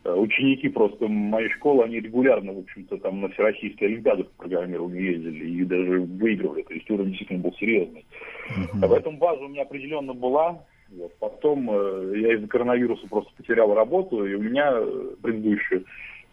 Ученики 0.05 0.69
просто 0.69 1.07
моей 1.07 1.49
школы, 1.49 1.83
они 1.83 1.99
регулярно, 1.99 2.53
в 2.53 2.59
общем-то, 2.59 2.97
там 2.97 3.21
на 3.21 3.29
всероссийские 3.29 3.89
олимпиады 3.89 4.23
по 4.25 4.43
программированию 4.43 5.13
ездили 5.13 5.61
и 5.61 5.65
даже 5.65 6.01
выигрывали. 6.01 6.61
То 6.61 6.73
есть 6.73 6.89
уровень 6.91 7.09
действительно 7.09 7.39
был 7.39 7.53
серьезный. 7.53 8.05
Uh-huh. 8.49 8.87
Поэтому 8.87 9.17
база 9.17 9.43
у 9.43 9.47
меня 9.47 9.63
определенно 9.63 10.13
была. 10.13 10.63
Вот. 10.91 11.11
Потом 11.19 11.69
э, 11.71 12.19
я 12.19 12.35
из-за 12.35 12.47
коронавируса 12.47 13.07
просто 13.07 13.31
потерял 13.35 13.73
работу, 13.73 14.25
и 14.25 14.35
у 14.35 14.41
меня 14.41 14.71
э, 14.73 15.15
предыдущую, 15.21 15.85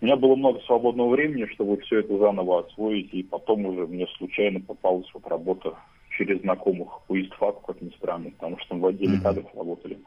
у 0.02 0.04
меня 0.04 0.16
было 0.16 0.34
много 0.34 0.60
свободного 0.66 1.10
времени, 1.10 1.46
чтобы 1.54 1.80
все 1.82 2.00
это 2.00 2.18
заново 2.18 2.66
освоить, 2.66 3.14
и 3.14 3.22
потом 3.22 3.64
уже 3.64 3.86
мне 3.86 4.06
случайно 4.18 4.60
попалась 4.60 5.06
вот 5.14 5.26
работа 5.26 5.74
через 6.18 6.40
знакомых 6.42 6.88
по 7.06 7.18
ИСТФАКу, 7.18 7.62
как 7.66 7.80
ни 7.80 7.90
странно, 7.90 8.30
потому 8.32 8.58
что 8.58 8.74
мы 8.74 8.80
в 8.82 8.86
отделе 8.88 9.16
mm-hmm. 9.16 9.22
кадров 9.22 9.46
работали, 9.56 9.98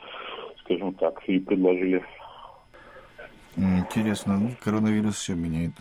скажем 0.60 0.93
так, 0.95 1.24
и 1.27 1.39
предложили. 1.39 2.03
Интересно, 3.55 4.38
ну, 4.38 4.51
коронавирус 4.63 5.15
все 5.15 5.33
меняет. 5.33 5.71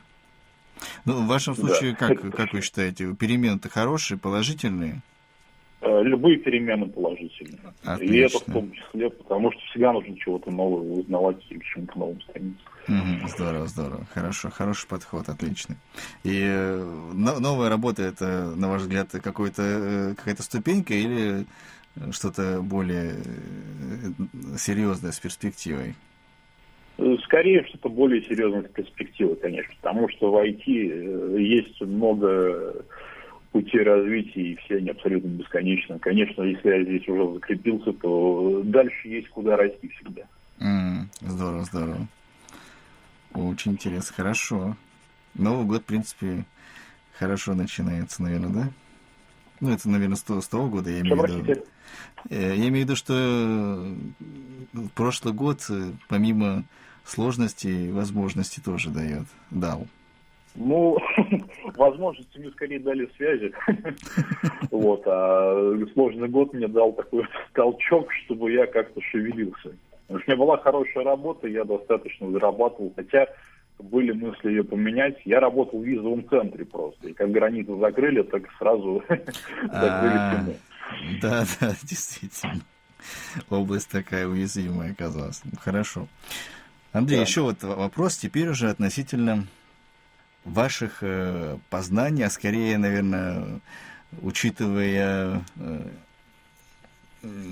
Ну, 1.04 1.22
в 1.22 1.26
вашем 1.26 1.54
случае, 1.54 1.92
да. 1.92 2.08
как, 2.08 2.34
как 2.34 2.52
вы 2.52 2.60
считаете, 2.60 3.14
перемены-то 3.14 3.68
хорошие, 3.68 4.18
положительные? 4.18 5.02
Э, 5.80 6.02
любые 6.02 6.38
перемены 6.38 6.86
положительные. 6.86 7.60
Отлично. 7.84 8.14
И 8.14 8.18
это 8.18 8.38
в 8.38 8.44
том 8.44 8.72
числе, 8.72 9.10
потому 9.10 9.52
что 9.52 9.60
всегда 9.70 9.92
нужно 9.92 10.16
чего-то 10.16 10.50
нового 10.50 11.00
узнавать 11.00 11.44
и 11.50 11.58
к 11.58 11.64
чему-то 11.64 11.98
новому 11.98 12.20
стремиться. 12.22 12.64
Угу, 12.88 13.28
здорово, 13.28 13.66
здорово. 13.66 14.06
Хорошо, 14.12 14.50
хороший 14.50 14.88
подход, 14.88 15.28
отлично. 15.28 15.76
И 16.22 16.40
э, 16.42 17.12
новая 17.12 17.68
работа 17.68 18.02
это, 18.02 18.54
на 18.56 18.70
ваш 18.70 18.82
взгляд, 18.82 19.10
какой-то, 19.10 19.62
э, 19.62 20.14
какая-то 20.14 20.42
ступенька 20.42 20.94
или 20.94 21.44
что-то 22.10 22.60
более 22.62 23.16
серьезное 24.58 25.12
с 25.12 25.20
перспективой? 25.20 25.94
Скорее, 27.24 27.64
что-то 27.64 27.88
более 27.88 28.22
серьезное 28.22 28.62
с 28.62 28.72
перспективой, 28.72 29.36
конечно, 29.36 29.74
потому 29.80 30.08
что 30.10 30.30
в 30.30 30.36
IT 30.36 31.40
есть 31.40 31.80
много 31.80 32.84
пути 33.50 33.78
развития, 33.78 34.52
и 34.52 34.56
все 34.56 34.76
они 34.76 34.90
абсолютно 34.90 35.28
бесконечны. 35.28 35.98
Конечно, 35.98 36.42
если 36.42 36.68
я 36.68 36.84
здесь 36.84 37.08
уже 37.08 37.34
закрепился, 37.34 37.92
то 37.92 38.62
дальше 38.64 39.08
есть 39.08 39.28
куда 39.28 39.56
расти 39.56 39.88
всегда. 39.88 40.22
Mm, 40.60 41.06
здорово, 41.20 41.64
здорово. 41.64 42.06
Очень 43.32 43.72
интересно, 43.72 44.14
хорошо. 44.14 44.76
Новый 45.34 45.66
год, 45.66 45.82
в 45.82 45.86
принципе, 45.86 46.44
хорошо 47.18 47.54
начинается, 47.54 48.22
наверное, 48.22 48.50
да? 48.50 48.68
Ну, 49.64 49.72
это, 49.72 49.88
наверное, 49.88 50.16
с 50.16 50.22
того, 50.22 50.42
с 50.42 50.48
того 50.48 50.68
года, 50.68 50.90
я 50.90 51.00
имею 51.00 51.16
в 51.16 51.26
виду. 51.26 51.62
Э, 52.28 52.54
я 52.54 52.68
имею 52.68 52.84
в 52.84 52.88
виду, 52.88 52.96
что 52.96 53.14
э, 53.14 54.78
прошлый 54.94 55.32
год, 55.32 55.60
э, 55.70 55.92
помимо 56.06 56.64
сложностей, 57.02 57.90
возможностей 57.90 58.60
тоже 58.60 58.90
дает, 58.90 59.24
дал. 59.50 59.86
Ну, 60.54 60.98
возможности 61.76 62.36
мне 62.36 62.50
скорее 62.50 62.78
дали 62.78 63.08
связи. 63.16 63.52
Вот, 64.70 65.02
а 65.06 65.78
сложный 65.94 66.28
год 66.28 66.52
мне 66.52 66.68
дал 66.68 66.92
такой 66.92 67.24
толчок, 67.54 68.12
чтобы 68.24 68.52
я 68.52 68.66
как-то 68.66 69.00
шевелился. 69.00 69.74
У 70.08 70.16
меня 70.16 70.36
была 70.36 70.58
хорошая 70.58 71.04
работа, 71.04 71.48
я 71.48 71.64
достаточно 71.64 72.30
зарабатывал, 72.32 72.92
хотя 72.94 73.28
были 73.78 74.12
мысли 74.12 74.50
ее 74.50 74.64
поменять. 74.64 75.16
Я 75.24 75.40
работал 75.40 75.80
в 75.80 75.84
визовом 75.84 76.28
центре 76.28 76.64
просто. 76.64 77.08
И 77.08 77.12
как 77.12 77.30
границу 77.30 77.78
закрыли, 77.78 78.22
так 78.22 78.42
сразу 78.58 79.02
закрыли 79.08 79.28
а, 79.70 80.44
Да, 81.20 81.44
да, 81.60 81.74
действительно. 81.82 82.60
Область 83.50 83.90
такая 83.90 84.26
уязвимая 84.26 84.92
оказалась. 84.92 85.42
Хорошо. 85.60 86.08
Андрей, 86.92 87.20
еще 87.20 87.42
вот 87.42 87.62
вопрос 87.62 88.16
теперь 88.16 88.48
уже 88.48 88.70
относительно 88.70 89.46
ваших 90.44 90.98
э, 91.02 91.58
познаний, 91.68 92.24
а 92.24 92.30
скорее, 92.30 92.78
наверное, 92.78 93.60
учитывая, 94.22 95.42
э, 95.56 95.80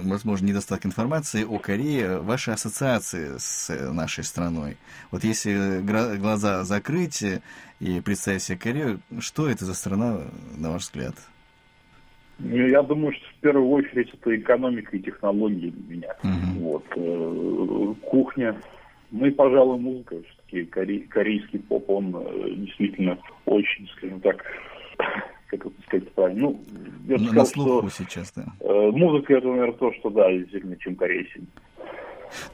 возможно, 0.02 0.46
недостаток 0.46 0.86
информации 0.86 1.44
о 1.44 1.58
Корее, 1.58 2.18
ваши 2.18 2.50
ассоциации 2.50 3.38
с 3.38 3.68
нашей 3.92 4.24
страной. 4.24 4.76
Вот 5.10 5.24
если 5.24 5.80
глаза 6.18 6.64
закрыть 6.64 7.22
и 7.80 8.00
представить 8.00 8.42
себе 8.42 8.58
Корею, 8.58 9.00
что 9.20 9.48
это 9.48 9.64
за 9.64 9.74
страна, 9.74 10.20
на 10.56 10.70
ваш 10.70 10.82
взгляд? 10.82 11.14
Ну, 12.38 12.56
я 12.56 12.82
думаю, 12.82 13.12
что 13.12 13.24
в 13.28 13.40
первую 13.40 13.68
очередь 13.68 14.12
это 14.12 14.36
экономика 14.36 14.96
и 14.96 15.00
технологии 15.00 15.70
для 15.70 15.96
меня. 15.96 16.14
Угу. 16.22 16.60
Вот. 16.60 16.84
Э, 16.96 17.94
кухня, 18.06 18.56
ну 19.10 19.26
и, 19.26 19.30
пожалуй, 19.30 19.78
музыка 19.78 20.16
все-таки 20.22 20.64
корей, 20.64 21.00
корейский 21.00 21.60
поп, 21.60 21.88
он 21.90 22.14
э, 22.16 22.54
действительно 22.56 23.18
очень, 23.44 23.88
скажем 23.96 24.20
так, 24.20 24.44
как 25.58 25.72
это 25.72 25.82
сказать 25.86 26.12
правильно, 26.12 26.40
ну, 26.40 26.64
я 27.06 27.18
на, 27.18 27.26
сказал, 27.26 27.46
слуху 27.46 27.90
что, 27.90 28.04
сейчас, 28.04 28.32
да. 28.34 28.46
Э, 28.60 28.90
музыка 28.90 29.34
это, 29.34 29.48
наверное, 29.48 29.76
то, 29.76 29.92
что, 29.94 30.10
да, 30.10 30.30
действительно, 30.32 30.76
чем 30.76 30.96
Корея 30.96 31.26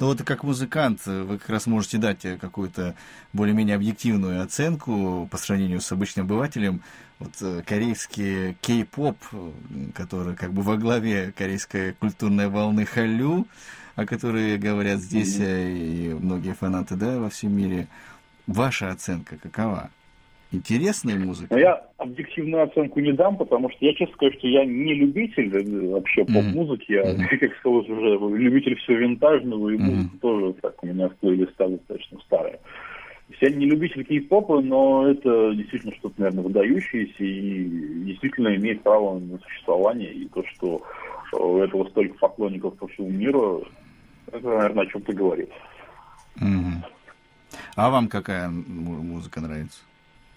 ну 0.01 0.07
вот 0.07 0.23
как 0.23 0.43
музыкант 0.43 1.07
вы 1.07 1.39
как 1.39 1.49
раз 1.51 1.67
можете 1.67 1.99
дать 1.99 2.27
какую-то 2.41 2.97
более-менее 3.33 3.77
объективную 3.77 4.43
оценку 4.43 5.29
по 5.31 5.37
сравнению 5.37 5.81
с 5.81 5.93
обычным 5.93 6.27
обывателем. 6.27 6.83
Вот 7.19 7.31
э, 7.41 7.63
корейский 7.67 8.55
кей-поп, 8.61 9.17
который 9.95 10.37
как 10.37 10.53
бы 10.53 10.63
во 10.63 10.77
главе 10.77 11.33
корейской 11.37 11.93
культурной 11.93 12.49
волны 12.49 12.85
Халю, 12.85 13.47
о 13.97 14.07
которой 14.07 14.57
говорят 14.59 15.01
здесь 15.01 15.37
и 15.39 16.17
многие 16.21 16.55
фанаты, 16.55 16.95
да, 16.95 17.19
во 17.19 17.31
всем 17.31 17.57
мире. 17.57 17.89
Ваша 18.47 18.91
оценка 18.91 19.37
какова? 19.37 19.91
Интересная 20.51 21.17
музыка? 21.17 21.55
Ну, 21.55 21.61
я 21.61 21.85
объективную 21.99 22.63
оценку 22.63 23.01
не 23.01 23.13
дам, 23.13 23.37
потому 23.37 23.71
что 23.71 23.85
я 23.85 23.93
честно 23.93 24.15
скажу, 24.15 24.33
что 24.39 24.49
я 24.49 24.65
не 24.65 24.95
любитель 24.95 25.55
э, 25.55 25.89
вообще 25.91 26.25
поп-музыки, 26.25 26.93
я, 26.93 27.03
mm-hmm. 27.03 27.39
как 27.41 27.57
сказал 27.59 27.79
уже, 27.81 28.39
любитель 28.39 28.77
всего 28.77 28.97
винтажного, 28.97 29.69
и 29.69 29.77
mm-hmm. 29.77 29.81
музыка 29.83 30.17
тоже 30.23 30.53
так 30.63 30.83
у 30.83 30.87
меня 30.87 31.09
в 31.11 31.17
плейлистах 31.17 31.71
достаточно 31.71 32.19
старая. 32.25 32.59
Я 33.41 33.51
не 33.51 33.67
любитель 33.67 34.05
кей-попа, 34.05 34.63
но 34.63 35.07
это 35.07 35.53
действительно 35.55 35.95
что-то, 35.97 36.15
наверное, 36.19 36.45
выдающееся 36.45 37.23
и 37.23 38.05
действительно 38.07 38.57
имеет 38.57 38.83
право 38.83 39.19
на 39.19 39.39
существование. 39.39 40.11
И 40.15 40.29
то, 40.29 40.43
что 40.47 40.81
у 41.33 41.59
этого 41.59 41.87
столько 41.91 42.17
поклонников 42.19 42.79
по 42.79 42.89
всему 42.89 43.11
миру, 43.11 43.67
это, 44.33 44.49
наверное, 44.49 44.85
о 44.85 44.87
чем-то 44.87 45.13
говорит. 45.13 45.51
Угу. 46.37 46.85
А 47.77 47.91
вам 47.91 48.09
какая 48.09 48.49
музыка 48.49 49.43
нравится? 49.43 49.81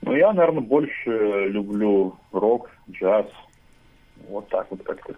Ну, 0.02 0.16
я, 0.16 0.34
наверное, 0.34 0.62
больше 0.62 1.48
люблю 1.50 2.16
рок, 2.32 2.70
джаз. 2.90 3.28
Вот 4.28 4.50
так 4.50 4.68
вот 4.72 4.84
как-то. 4.84 5.16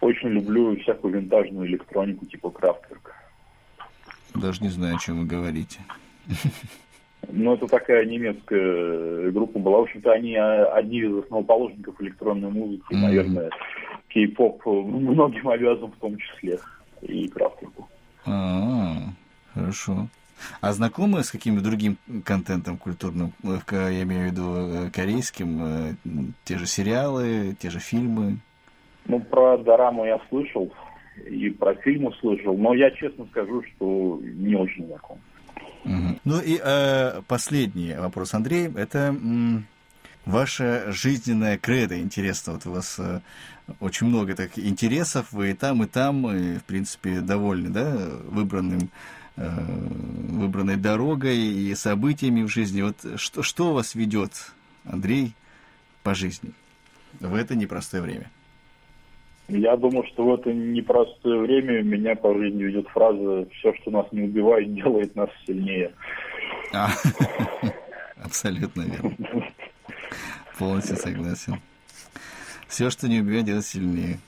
Очень 0.00 0.28
люблю 0.28 0.76
всякую 0.80 1.14
винтажную 1.14 1.66
электронику 1.66 2.26
типа 2.26 2.50
Крафтверк. 2.50 3.14
Даже 4.34 4.62
не 4.62 4.68
знаю, 4.68 4.96
о 4.96 4.98
чем 4.98 5.20
вы 5.20 5.26
говорите. 5.26 5.80
Ну, 7.28 7.54
это 7.54 7.66
такая 7.66 8.04
немецкая 8.04 9.30
группа 9.30 9.58
была. 9.58 9.78
В 9.78 9.82
общем-то, 9.82 10.12
они 10.12 10.36
одни 10.36 11.00
из 11.00 11.24
основоположников 11.24 12.00
электронной 12.00 12.50
музыки. 12.50 12.92
Mm-hmm. 12.92 12.96
Наверное, 12.96 13.50
кей-поп 14.08 14.64
многим 14.66 15.48
обязан 15.48 15.90
в 15.90 15.96
том 15.96 16.16
числе. 16.18 16.58
И 17.02 17.28
Крафтверку. 17.28 17.88
А, 18.26 18.96
хорошо. 19.54 20.08
А 20.60 20.72
знакомы 20.72 21.22
с 21.22 21.30
каким-то 21.30 21.62
другим 21.62 21.96
контентом 22.24 22.76
культурным, 22.76 23.32
я 23.42 24.02
имею 24.02 24.28
в 24.28 24.32
виду 24.32 24.54
э, 24.56 24.90
корейским, 24.90 25.58
э, 25.62 25.94
те 26.44 26.58
же 26.58 26.66
сериалы, 26.66 27.56
те 27.58 27.70
же 27.70 27.78
фильмы? 27.78 28.38
Ну, 29.06 29.20
про 29.20 29.56
дораму 29.58 30.04
я 30.04 30.20
слышал, 30.28 30.72
и 31.26 31.50
про 31.50 31.74
фильмы 31.74 32.12
слышал, 32.20 32.56
но 32.56 32.74
я 32.74 32.90
честно 32.90 33.26
скажу, 33.26 33.62
что 33.62 34.20
не 34.22 34.54
очень 34.54 34.86
знаком. 34.86 35.18
Угу. 35.84 36.18
Ну 36.24 36.40
и 36.40 36.60
э, 36.62 37.22
последний 37.28 37.94
вопрос, 37.94 38.34
Андрей, 38.34 38.68
это 38.76 38.98
м, 39.08 39.66
ваша 40.24 40.90
жизненная 40.90 41.58
кредо. 41.58 41.98
Интересно, 41.98 42.54
вот 42.54 42.66
у 42.66 42.72
вас 42.72 42.98
э, 42.98 43.20
очень 43.80 44.08
много 44.08 44.34
так 44.34 44.58
интересов, 44.58 45.32
вы 45.32 45.50
и 45.50 45.54
там, 45.54 45.84
и 45.84 45.86
там, 45.86 46.28
и, 46.28 46.58
в 46.58 46.64
принципе, 46.64 47.20
довольны, 47.20 47.70
да, 47.70 47.96
выбранным 48.28 48.80
э, 48.80 49.15
выбранной 49.36 50.76
дорогой 50.76 51.36
и 51.36 51.74
событиями 51.74 52.42
в 52.42 52.48
жизни. 52.48 52.82
Вот 52.82 52.96
что, 53.16 53.42
что 53.42 53.72
вас 53.72 53.94
ведет, 53.94 54.30
Андрей, 54.84 55.34
по 56.02 56.14
жизни 56.14 56.52
в 57.20 57.34
это 57.34 57.54
непростое 57.54 58.02
время? 58.02 58.30
Я 59.48 59.76
думаю, 59.76 60.04
что 60.08 60.24
в 60.24 60.34
это 60.34 60.52
непростое 60.52 61.40
время 61.40 61.82
меня 61.82 62.16
по 62.16 62.34
жизни 62.34 62.64
ведет 62.64 62.88
фраза 62.88 63.46
«все, 63.52 63.72
что 63.74 63.92
нас 63.92 64.06
не 64.10 64.22
убивает, 64.22 64.74
делает 64.74 65.14
нас 65.14 65.30
сильнее». 65.46 65.92
А, 66.72 66.90
абсолютно 68.24 68.82
верно. 68.82 69.16
Полностью 70.58 70.96
согласен. 70.96 71.60
Все, 72.66 72.90
что 72.90 73.08
не 73.08 73.20
убивает, 73.20 73.44
делает 73.44 73.64
сильнее. 73.64 74.18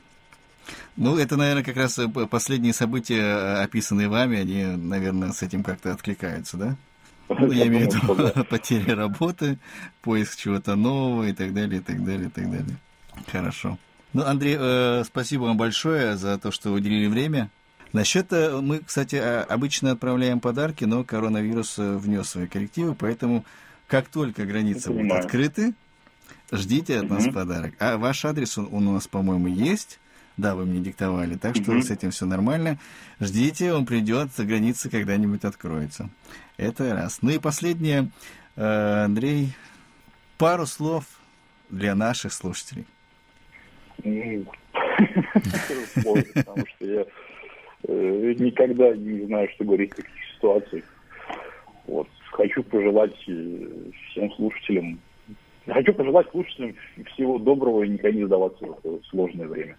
Ну, 0.99 1.17
это, 1.17 1.37
наверное, 1.37 1.63
как 1.63 1.77
раз 1.77 1.97
э, 2.01 2.09
последние 2.09 2.73
события, 2.73 3.21
э, 3.21 3.63
описанные 3.63 4.09
вами, 4.09 4.41
они, 4.41 4.65
наверное, 4.65 5.31
с 5.31 5.43
этим 5.45 5.63
как-то 5.63 5.93
откликаются, 5.93 6.57
да? 6.57 6.77
Ну, 7.29 7.53
я 7.53 7.69
имею 7.69 7.89
в 7.89 7.95
виду 7.95 8.45
потеря 8.51 8.97
работы, 8.97 9.61
поиск 10.03 10.37
чего-то 10.37 10.75
нового 10.75 11.29
и 11.29 11.33
так 11.33 11.55
далее, 11.55 11.81
и 11.81 11.83
так 11.85 12.05
далее, 12.05 12.27
и 12.27 12.31
так 12.31 12.51
далее. 12.51 12.77
Хорошо. 13.31 13.79
Ну, 14.13 14.25
Андрей, 14.25 14.57
э, 14.59 15.05
спасибо 15.07 15.45
вам 15.45 15.57
большое 15.57 16.17
за 16.17 16.37
то, 16.37 16.51
что 16.51 16.73
уделили 16.73 17.07
время. 17.07 17.49
Насчет, 17.93 18.33
э, 18.33 18.61
мы, 18.61 18.81
кстати, 18.81 19.15
обычно 19.15 19.93
отправляем 19.93 20.41
подарки, 20.41 20.83
но 20.83 21.05
коронавирус 21.05 21.75
внес 21.79 22.29
свои 22.29 22.49
коррективы, 22.49 22.97
поэтому 22.97 23.45
как 23.87 24.09
только 24.09 24.45
границы 24.47 24.91
будут 24.91 25.13
открыты, 25.13 25.75
ждите 26.51 26.99
от 26.99 27.09
нас 27.09 27.29
подарок. 27.33 27.75
А 27.79 27.99
ваш 27.99 28.25
адрес, 28.25 28.59
он, 28.59 28.69
он 28.73 28.89
у 28.89 28.95
нас, 28.95 29.07
по-моему, 29.07 29.47
есть. 29.47 30.01
Да, 30.39 30.55
вы 30.55 30.67
мне 30.67 30.79
диктовали, 30.79 31.35
так 31.35 31.57
что 31.57 31.73
mm-hmm. 31.73 31.83
с 31.83 31.91
этим 31.91 32.11
все 32.13 32.25
нормально. 32.25 32.79
Ждите, 33.19 33.73
он 33.73 33.87
придет, 33.87 34.29
границы 34.39 34.89
когда-нибудь 34.89 35.45
откроются. 35.45 36.11
Это 36.57 36.95
раз. 36.95 37.19
Ну 37.23 37.31
и 37.31 37.39
последнее, 37.41 38.11
э, 38.55 39.05
Андрей, 39.05 39.49
пару 40.39 40.65
слов 40.65 41.05
для 41.71 41.97
наших 41.97 42.33
слушателей. 42.33 42.87
Потому 46.35 46.67
что 46.67 46.87
я 46.87 47.05
э, 47.89 48.35
никогда 48.39 48.95
не 48.95 49.27
знаю, 49.27 49.49
что 49.55 49.65
говорить 49.65 49.93
в 49.93 49.97
таких 49.97 50.15
ситуациях. 50.37 50.85
Вот. 51.89 52.09
Хочу 52.31 52.63
пожелать 52.63 53.17
э, 53.27 53.67
всем 54.11 54.33
слушателям, 54.35 55.01
хочу 55.67 55.93
пожелать 55.95 56.31
слушателям 56.31 56.77
всего 57.13 57.41
доброго 57.41 57.83
и 57.83 57.89
никогда 57.89 58.17
не 58.17 58.25
сдаваться 58.25 58.65
в 58.65 58.79
это 58.79 59.01
сложное 59.09 59.49
время. 59.49 59.77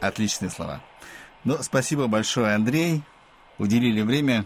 Отличные 0.00 0.50
слова. 0.50 0.80
Ну, 1.44 1.58
спасибо 1.62 2.06
большое, 2.06 2.54
Андрей. 2.54 3.02
Уделили 3.58 4.02
время. 4.02 4.44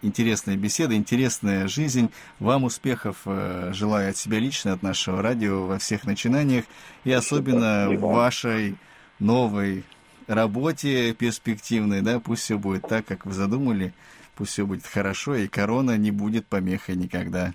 Интересная 0.00 0.56
беседа, 0.56 0.94
интересная 0.94 1.66
жизнь. 1.66 2.10
Вам 2.38 2.64
успехов 2.64 3.22
э, 3.26 3.72
желаю 3.72 4.10
от 4.10 4.16
себя 4.16 4.38
лично, 4.38 4.72
от 4.72 4.82
нашего 4.82 5.20
радио 5.22 5.66
во 5.66 5.78
всех 5.78 6.04
начинаниях. 6.04 6.64
И 7.02 7.10
особенно 7.10 7.86
спасибо. 7.86 8.06
в 8.06 8.12
вашей 8.12 8.76
новой 9.18 9.84
работе 10.28 11.14
перспективной, 11.14 12.02
да, 12.02 12.20
пусть 12.20 12.42
все 12.42 12.58
будет 12.58 12.82
так, 12.82 13.06
как 13.06 13.26
вы 13.26 13.32
задумали, 13.32 13.92
пусть 14.36 14.52
все 14.52 14.66
будет 14.66 14.86
хорошо, 14.86 15.34
и 15.34 15.48
корона 15.48 15.96
не 15.96 16.12
будет 16.12 16.46
помехой 16.46 16.94
никогда. 16.94 17.54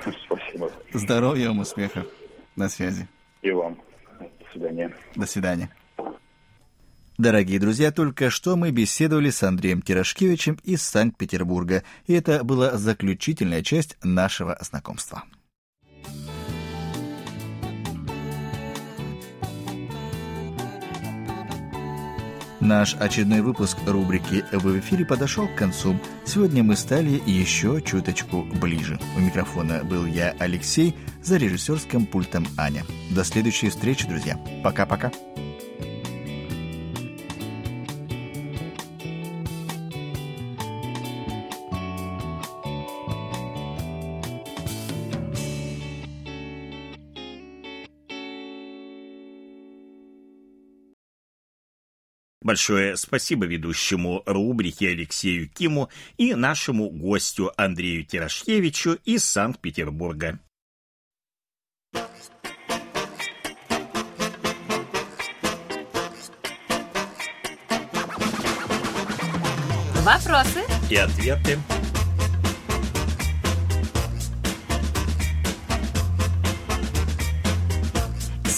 Спасибо. 0.00 0.72
Здоровья 0.92 1.48
вам, 1.48 1.60
успехов. 1.60 2.06
На 2.56 2.68
связи. 2.68 3.06
И 3.42 3.50
вам. 3.50 3.78
До 4.18 4.50
свидания. 4.52 4.94
До 5.14 5.26
свидания. 5.26 5.70
Дорогие 7.22 7.60
друзья, 7.60 7.92
только 7.92 8.30
что 8.30 8.56
мы 8.56 8.72
беседовали 8.72 9.30
с 9.30 9.44
Андреем 9.44 9.80
Тирошкевичем 9.80 10.58
из 10.64 10.82
Санкт-Петербурга, 10.82 11.84
и 12.08 12.14
это 12.14 12.42
была 12.42 12.76
заключительная 12.76 13.62
часть 13.62 13.96
нашего 14.02 14.58
знакомства. 14.60 15.22
Наш 22.58 22.96
очередной 22.96 23.42
выпуск 23.42 23.78
рубрики 23.86 24.44
«В 24.50 24.76
эфире» 24.80 25.06
подошел 25.06 25.46
к 25.46 25.54
концу. 25.54 25.96
Сегодня 26.24 26.64
мы 26.64 26.74
стали 26.74 27.22
еще 27.24 27.80
чуточку 27.82 28.42
ближе. 28.60 28.98
У 29.16 29.20
микрофона 29.20 29.84
был 29.84 30.06
я, 30.06 30.34
Алексей, 30.40 30.96
за 31.22 31.36
режиссерским 31.36 32.04
пультом 32.06 32.48
Аня. 32.56 32.82
До 33.12 33.22
следующей 33.22 33.70
встречи, 33.70 34.08
друзья. 34.08 34.40
Пока-пока. 34.64 35.12
Большое 52.52 52.98
спасибо 52.98 53.46
ведущему 53.46 54.22
рубрики 54.26 54.84
Алексею 54.84 55.48
Киму 55.48 55.88
и 56.18 56.34
нашему 56.34 56.90
гостю 56.90 57.50
Андрею 57.56 58.04
Терошкевичу 58.04 58.98
из 59.06 59.24
Санкт-Петербурга. 59.24 60.38
Вопросы 70.04 70.60
и 70.90 70.96
ответы. 70.96 71.58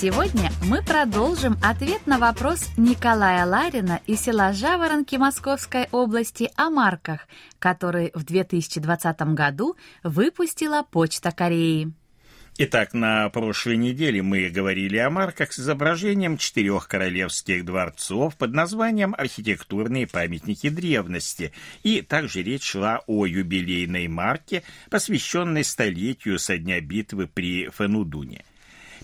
Сегодня 0.05 0.51
мы 0.69 0.83
продолжим 0.83 1.57
ответ 1.63 2.07
на 2.07 2.19
вопрос 2.19 2.69
Николая 2.77 3.47
Ларина 3.47 4.03
из 4.07 4.21
села 4.21 4.53
Жаворонки 4.53 5.17
Московской 5.17 5.89
области 5.93 6.51
о 6.57 6.69
марках, 6.69 7.27
которые 7.59 8.11
в 8.13 8.23
2020 8.23 9.23
году 9.33 9.79
выпустила 10.03 10.83
Почта 10.83 11.33
Кореи. 11.33 11.91
Итак, 12.59 12.93
на 12.93 13.31
прошлой 13.31 13.79
неделе 13.79 14.21
мы 14.21 14.51
говорили 14.51 14.99
о 14.99 15.09
марках 15.09 15.55
с 15.55 15.59
изображением 15.59 16.37
четырех 16.37 16.87
королевских 16.87 17.65
дворцов 17.65 18.37
под 18.37 18.53
названием 18.53 19.15
«Архитектурные 19.17 20.07
памятники 20.07 20.69
древности», 20.69 21.51
и 21.83 22.03
также 22.03 22.43
речь 22.43 22.65
шла 22.65 23.01
о 23.07 23.25
юбилейной 23.25 24.09
марке, 24.09 24.65
посвященной 24.91 25.65
столетию 25.65 26.39
со 26.39 26.59
дня 26.59 26.79
битвы 26.83 27.27
при 27.27 27.71
Фенудуне– 27.71 28.45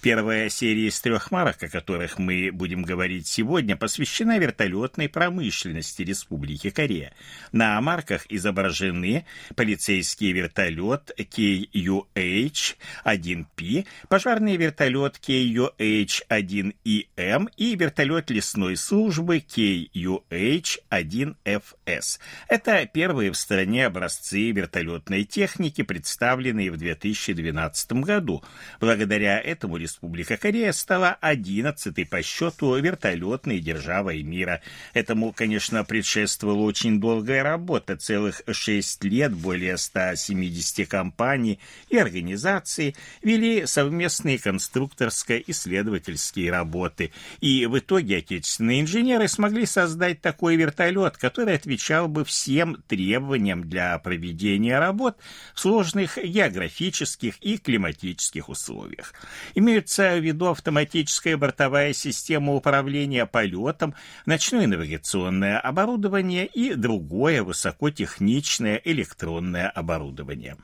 Первая 0.03 0.49
серия 0.49 0.89
из 0.89 0.99
трех 1.01 1.31
марок, 1.31 1.63
о 1.63 1.69
которых 1.69 2.19
мы 2.19 2.51
будем 2.53 2.83
говорить 2.83 3.27
сегодня, 3.27 3.77
посвящена 3.77 4.39
вертолетной 4.39 5.11
промышленности 5.11 6.01
Республики 6.01 6.71
Корея. 6.71 7.13
На 7.53 7.79
марках 7.83 8.25
изображены 8.31 9.27
полицейский 9.57 10.33
вертолет 10.33 11.11
KUH-1P, 11.19 13.85
пожарный 14.09 14.57
вертолет 14.57 15.21
KUH-1EM 15.23 17.51
и 17.59 17.77
вертолет 17.77 18.31
лесной 18.31 18.79
службы 18.79 19.37
KUH-1FS. 19.39 22.21
Это 22.49 22.87
первые 22.87 23.33
в 23.33 23.37
стране 23.37 23.85
образцы 23.85 24.51
вертолетной 24.51 25.25
техники, 25.25 25.83
представленные 25.83 26.71
в 26.71 26.79
2012 26.79 27.93
году. 27.93 28.43
Благодаря 28.81 29.39
этому 29.39 29.77
Республика 29.77 29.90
Корея 29.99 30.73
стала 30.73 31.17
одиннадцатой 31.21 32.07
по 32.07 32.23
счету 32.23 32.77
вертолетной 32.77 33.61
державой 33.61 34.23
мира. 34.23 34.61
Этому, 34.95 35.33
конечно, 35.33 35.85
предшествовала 35.85 36.63
очень 36.63 37.01
долгая 37.01 37.43
работа, 37.43 37.97
целых 37.97 38.43
шесть 38.51 39.05
лет, 39.05 39.33
более 39.33 39.77
170 39.77 40.89
компаний 40.89 41.59
и 41.89 41.97
организаций 41.97 42.97
вели 43.23 43.67
совместные 43.67 44.39
конструкторско-исследовательские 44.39 46.51
работы. 46.51 47.13
И 47.41 47.67
в 47.67 47.79
итоге 47.79 48.19
отечественные 48.19 48.83
инженеры 48.83 49.29
смогли 49.29 49.67
создать 49.67 50.21
такой 50.21 50.57
вертолет, 50.57 51.17
который 51.17 51.55
отвечал 51.55 52.09
бы 52.09 52.25
всем 52.25 52.83
требованиям 52.89 53.69
для 53.69 53.99
проведения 53.99 54.79
работ 54.79 55.17
в 55.55 55.61
сложных 55.61 56.19
географических 56.23 57.37
и 57.41 57.59
климатических 57.59 58.49
условиях. 58.49 59.15
Имеют 59.55 59.80
Имеется 59.81 60.19
в 60.19 60.23
виду 60.23 60.49
автоматическая 60.49 61.39
бортовая 61.39 61.95
система 61.95 62.53
управления 62.53 63.25
полетом, 63.25 63.95
ночное 64.27 64.67
навигационное 64.67 65.59
оборудование 65.59 66.45
и 66.45 66.75
другое 66.75 67.43
высокотехничное 67.43 68.79
электронное 68.85 69.71
оборудование. 69.71 70.59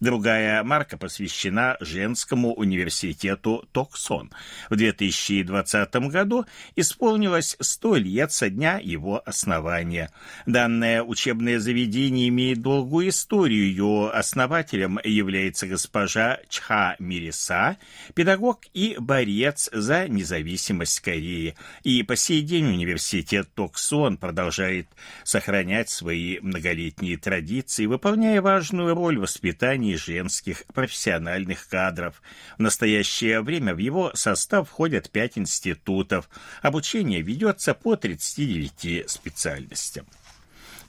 Другая 0.00 0.64
марка 0.64 0.96
посвящена 0.96 1.76
женскому 1.80 2.54
университету 2.54 3.68
Токсон. 3.72 4.32
В 4.70 4.76
2020 4.76 5.94
году 6.08 6.46
исполнилось 6.74 7.54
100 7.60 7.96
лет 7.96 8.32
со 8.32 8.48
дня 8.48 8.80
его 8.82 9.22
основания. 9.26 10.10
Данное 10.46 11.02
учебное 11.02 11.58
заведение 11.58 12.28
имеет 12.28 12.62
долгую 12.62 13.10
историю. 13.10 13.66
Ее 13.66 14.10
основателем 14.10 14.98
является 15.04 15.66
госпожа 15.66 16.38
Чха 16.48 16.96
Мириса, 16.98 17.76
педагог 18.14 18.60
и 18.72 18.96
борец 18.98 19.68
за 19.70 20.08
независимость 20.08 21.00
Кореи. 21.00 21.56
И 21.82 22.02
по 22.04 22.16
сей 22.16 22.40
день 22.40 22.68
университет 22.68 23.50
Токсон 23.54 24.16
продолжает 24.16 24.88
сохранять 25.24 25.90
свои 25.90 26.38
многолетние 26.40 27.18
традиции, 27.18 27.84
выполняя 27.84 28.40
важную 28.40 28.94
роль 28.94 29.18
в 29.18 29.24
формировании 29.90 29.96
женских 29.96 30.64
профессиональных 30.74 31.68
кадров. 31.68 32.22
В 32.58 32.62
настоящее 32.62 33.40
время 33.40 33.74
в 33.74 33.78
его 33.78 34.12
состав 34.14 34.68
входят 34.68 35.10
пять 35.10 35.38
институтов. 35.38 36.28
Обучение 36.62 37.22
ведется 37.22 37.74
по 37.74 37.96
39 37.96 39.10
специальностям. 39.10 40.06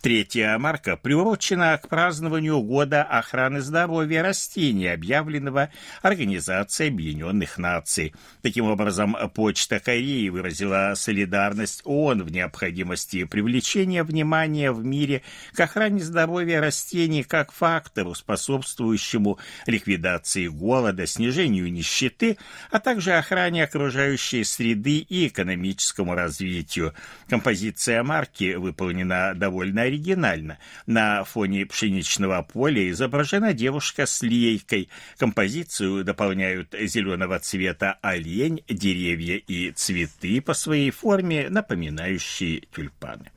Третья 0.01 0.57
марка 0.57 0.97
приурочена 0.97 1.77
к 1.77 1.87
празднованию 1.87 2.59
Года 2.63 3.03
охраны 3.03 3.61
здоровья 3.61 4.23
растений, 4.23 4.87
объявленного 4.87 5.69
Организацией 6.01 6.89
Объединенных 6.89 7.59
Наций. 7.59 8.15
Таким 8.41 8.65
образом, 8.65 9.15
Почта 9.35 9.79
Кореи 9.79 10.29
выразила 10.29 10.93
солидарность 10.95 11.83
ООН 11.85 12.23
в 12.23 12.31
необходимости 12.31 13.25
привлечения 13.25 14.03
внимания 14.03 14.71
в 14.71 14.83
мире 14.83 15.21
к 15.53 15.59
охране 15.59 15.99
здоровья 15.99 16.61
растений 16.61 17.21
как 17.21 17.51
фактору, 17.51 18.15
способствующему 18.15 19.37
ликвидации 19.67 20.47
голода, 20.47 21.05
снижению 21.05 21.71
нищеты, 21.71 22.39
а 22.71 22.79
также 22.79 23.11
охране 23.11 23.65
окружающей 23.65 24.43
среды 24.45 24.97
и 24.97 25.27
экономическому 25.27 26.15
развитию. 26.15 26.95
Композиция 27.29 28.01
марки 28.01 28.55
выполнена 28.55 29.33
довольно 29.35 29.90
оригинально. 29.91 30.57
На 30.85 31.23
фоне 31.23 31.65
пшеничного 31.65 32.41
поля 32.41 32.89
изображена 32.89 33.53
девушка 33.53 34.05
с 34.05 34.21
лейкой. 34.21 34.89
Композицию 35.17 36.03
дополняют 36.03 36.73
зеленого 36.79 37.39
цвета 37.39 37.97
олень, 38.01 38.63
деревья 38.69 39.35
и 39.35 39.71
цветы 39.71 40.41
по 40.41 40.53
своей 40.53 40.91
форме, 40.91 41.49
напоминающие 41.49 42.61
тюльпаны. 42.73 43.31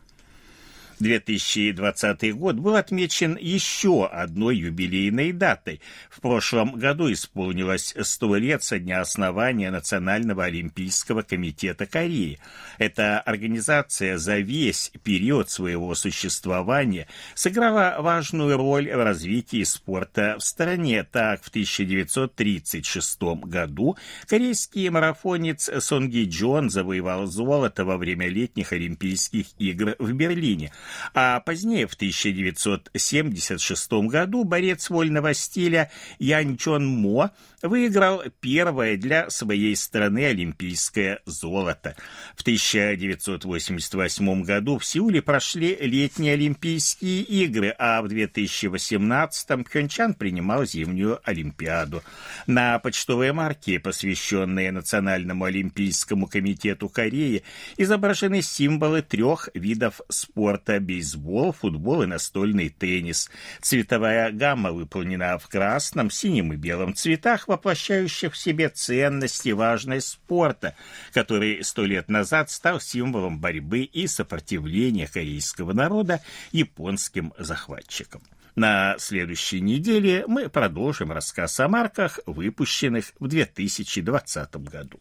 2020 1.00 2.34
год 2.34 2.56
был 2.56 2.76
отмечен 2.76 3.36
еще 3.40 4.06
одной 4.06 4.56
юбилейной 4.56 5.32
датой. 5.32 5.80
В 6.08 6.20
прошлом 6.20 6.72
году 6.72 7.12
исполнилось 7.12 7.94
100 8.00 8.36
лет 8.36 8.62
со 8.62 8.78
дня 8.78 9.00
основания 9.00 9.70
Национального 9.70 10.44
олимпийского 10.44 11.22
комитета 11.22 11.86
Кореи. 11.86 12.38
Эта 12.78 13.20
организация 13.20 14.18
за 14.18 14.38
весь 14.38 14.92
период 15.02 15.50
своего 15.50 15.94
существования 15.94 17.08
сыграла 17.34 17.96
важную 17.98 18.56
роль 18.56 18.90
в 18.90 19.02
развитии 19.02 19.64
спорта 19.64 20.36
в 20.38 20.44
стране. 20.44 21.04
Так, 21.04 21.42
в 21.42 21.48
1936 21.48 23.22
году 23.44 23.96
корейский 24.26 24.88
марафонец 24.88 25.70
Сонги 25.80 26.24
Джон 26.28 26.70
завоевал 26.70 27.26
золото 27.26 27.84
во 27.84 27.96
время 27.96 28.28
летних 28.28 28.72
Олимпийских 28.72 29.46
игр 29.58 29.96
в 29.98 30.12
Берлине– 30.12 30.72
а 31.14 31.40
позднее, 31.40 31.86
в 31.86 31.94
1976 31.94 33.92
году, 34.08 34.44
борец 34.44 34.90
вольного 34.90 35.34
стиля 35.34 35.90
Ян 36.18 36.56
Чон 36.56 36.86
Мо 36.86 37.30
выиграл 37.64 38.22
первое 38.40 38.96
для 38.98 39.30
своей 39.30 39.74
страны 39.74 40.26
олимпийское 40.26 41.20
золото. 41.24 41.96
В 42.36 42.42
1988 42.42 44.42
году 44.42 44.78
в 44.78 44.84
Сеуле 44.84 45.22
прошли 45.22 45.74
летние 45.80 46.34
Олимпийские 46.34 47.22
игры, 47.22 47.74
а 47.78 48.02
в 48.02 48.08
2018 48.08 49.64
Пхенчан 49.64 50.12
принимал 50.12 50.66
зимнюю 50.66 51.20
Олимпиаду. 51.24 52.02
На 52.46 52.78
почтовой 52.78 53.32
марке, 53.32 53.80
посвященной 53.80 54.70
Национальному 54.70 55.46
Олимпийскому 55.46 56.26
комитету 56.26 56.90
Кореи, 56.90 57.44
изображены 57.78 58.42
символы 58.42 59.00
трех 59.00 59.48
видов 59.54 60.02
спорта– 60.10 60.80
бейсбол, 60.84 61.52
футбол 61.52 62.02
и 62.02 62.06
настольный 62.06 62.68
теннис. 62.68 63.30
Цветовая 63.62 64.30
гамма 64.32 64.72
выполнена 64.72 65.38
в 65.38 65.48
красном, 65.48 66.10
синем 66.10 66.52
и 66.52 66.56
белом 66.56 66.94
цветах, 66.94 67.48
воплощающих 67.54 68.32
в 68.32 68.36
себе 68.36 68.68
ценности 68.68 69.48
и 69.48 69.52
важность 69.52 70.08
спорта, 70.08 70.74
который 71.12 71.62
сто 71.64 71.84
лет 71.84 72.08
назад 72.08 72.50
стал 72.50 72.80
символом 72.80 73.38
борьбы 73.38 73.80
и 73.80 74.06
сопротивления 74.06 75.06
корейского 75.06 75.72
народа 75.72 76.20
японским 76.52 77.32
захватчикам. 77.38 78.22
На 78.56 78.96
следующей 78.98 79.60
неделе 79.60 80.24
мы 80.28 80.48
продолжим 80.48 81.10
рассказ 81.10 81.58
о 81.60 81.68
марках, 81.68 82.20
выпущенных 82.26 83.12
в 83.18 83.26
2020 83.26 84.56
году. 84.56 85.00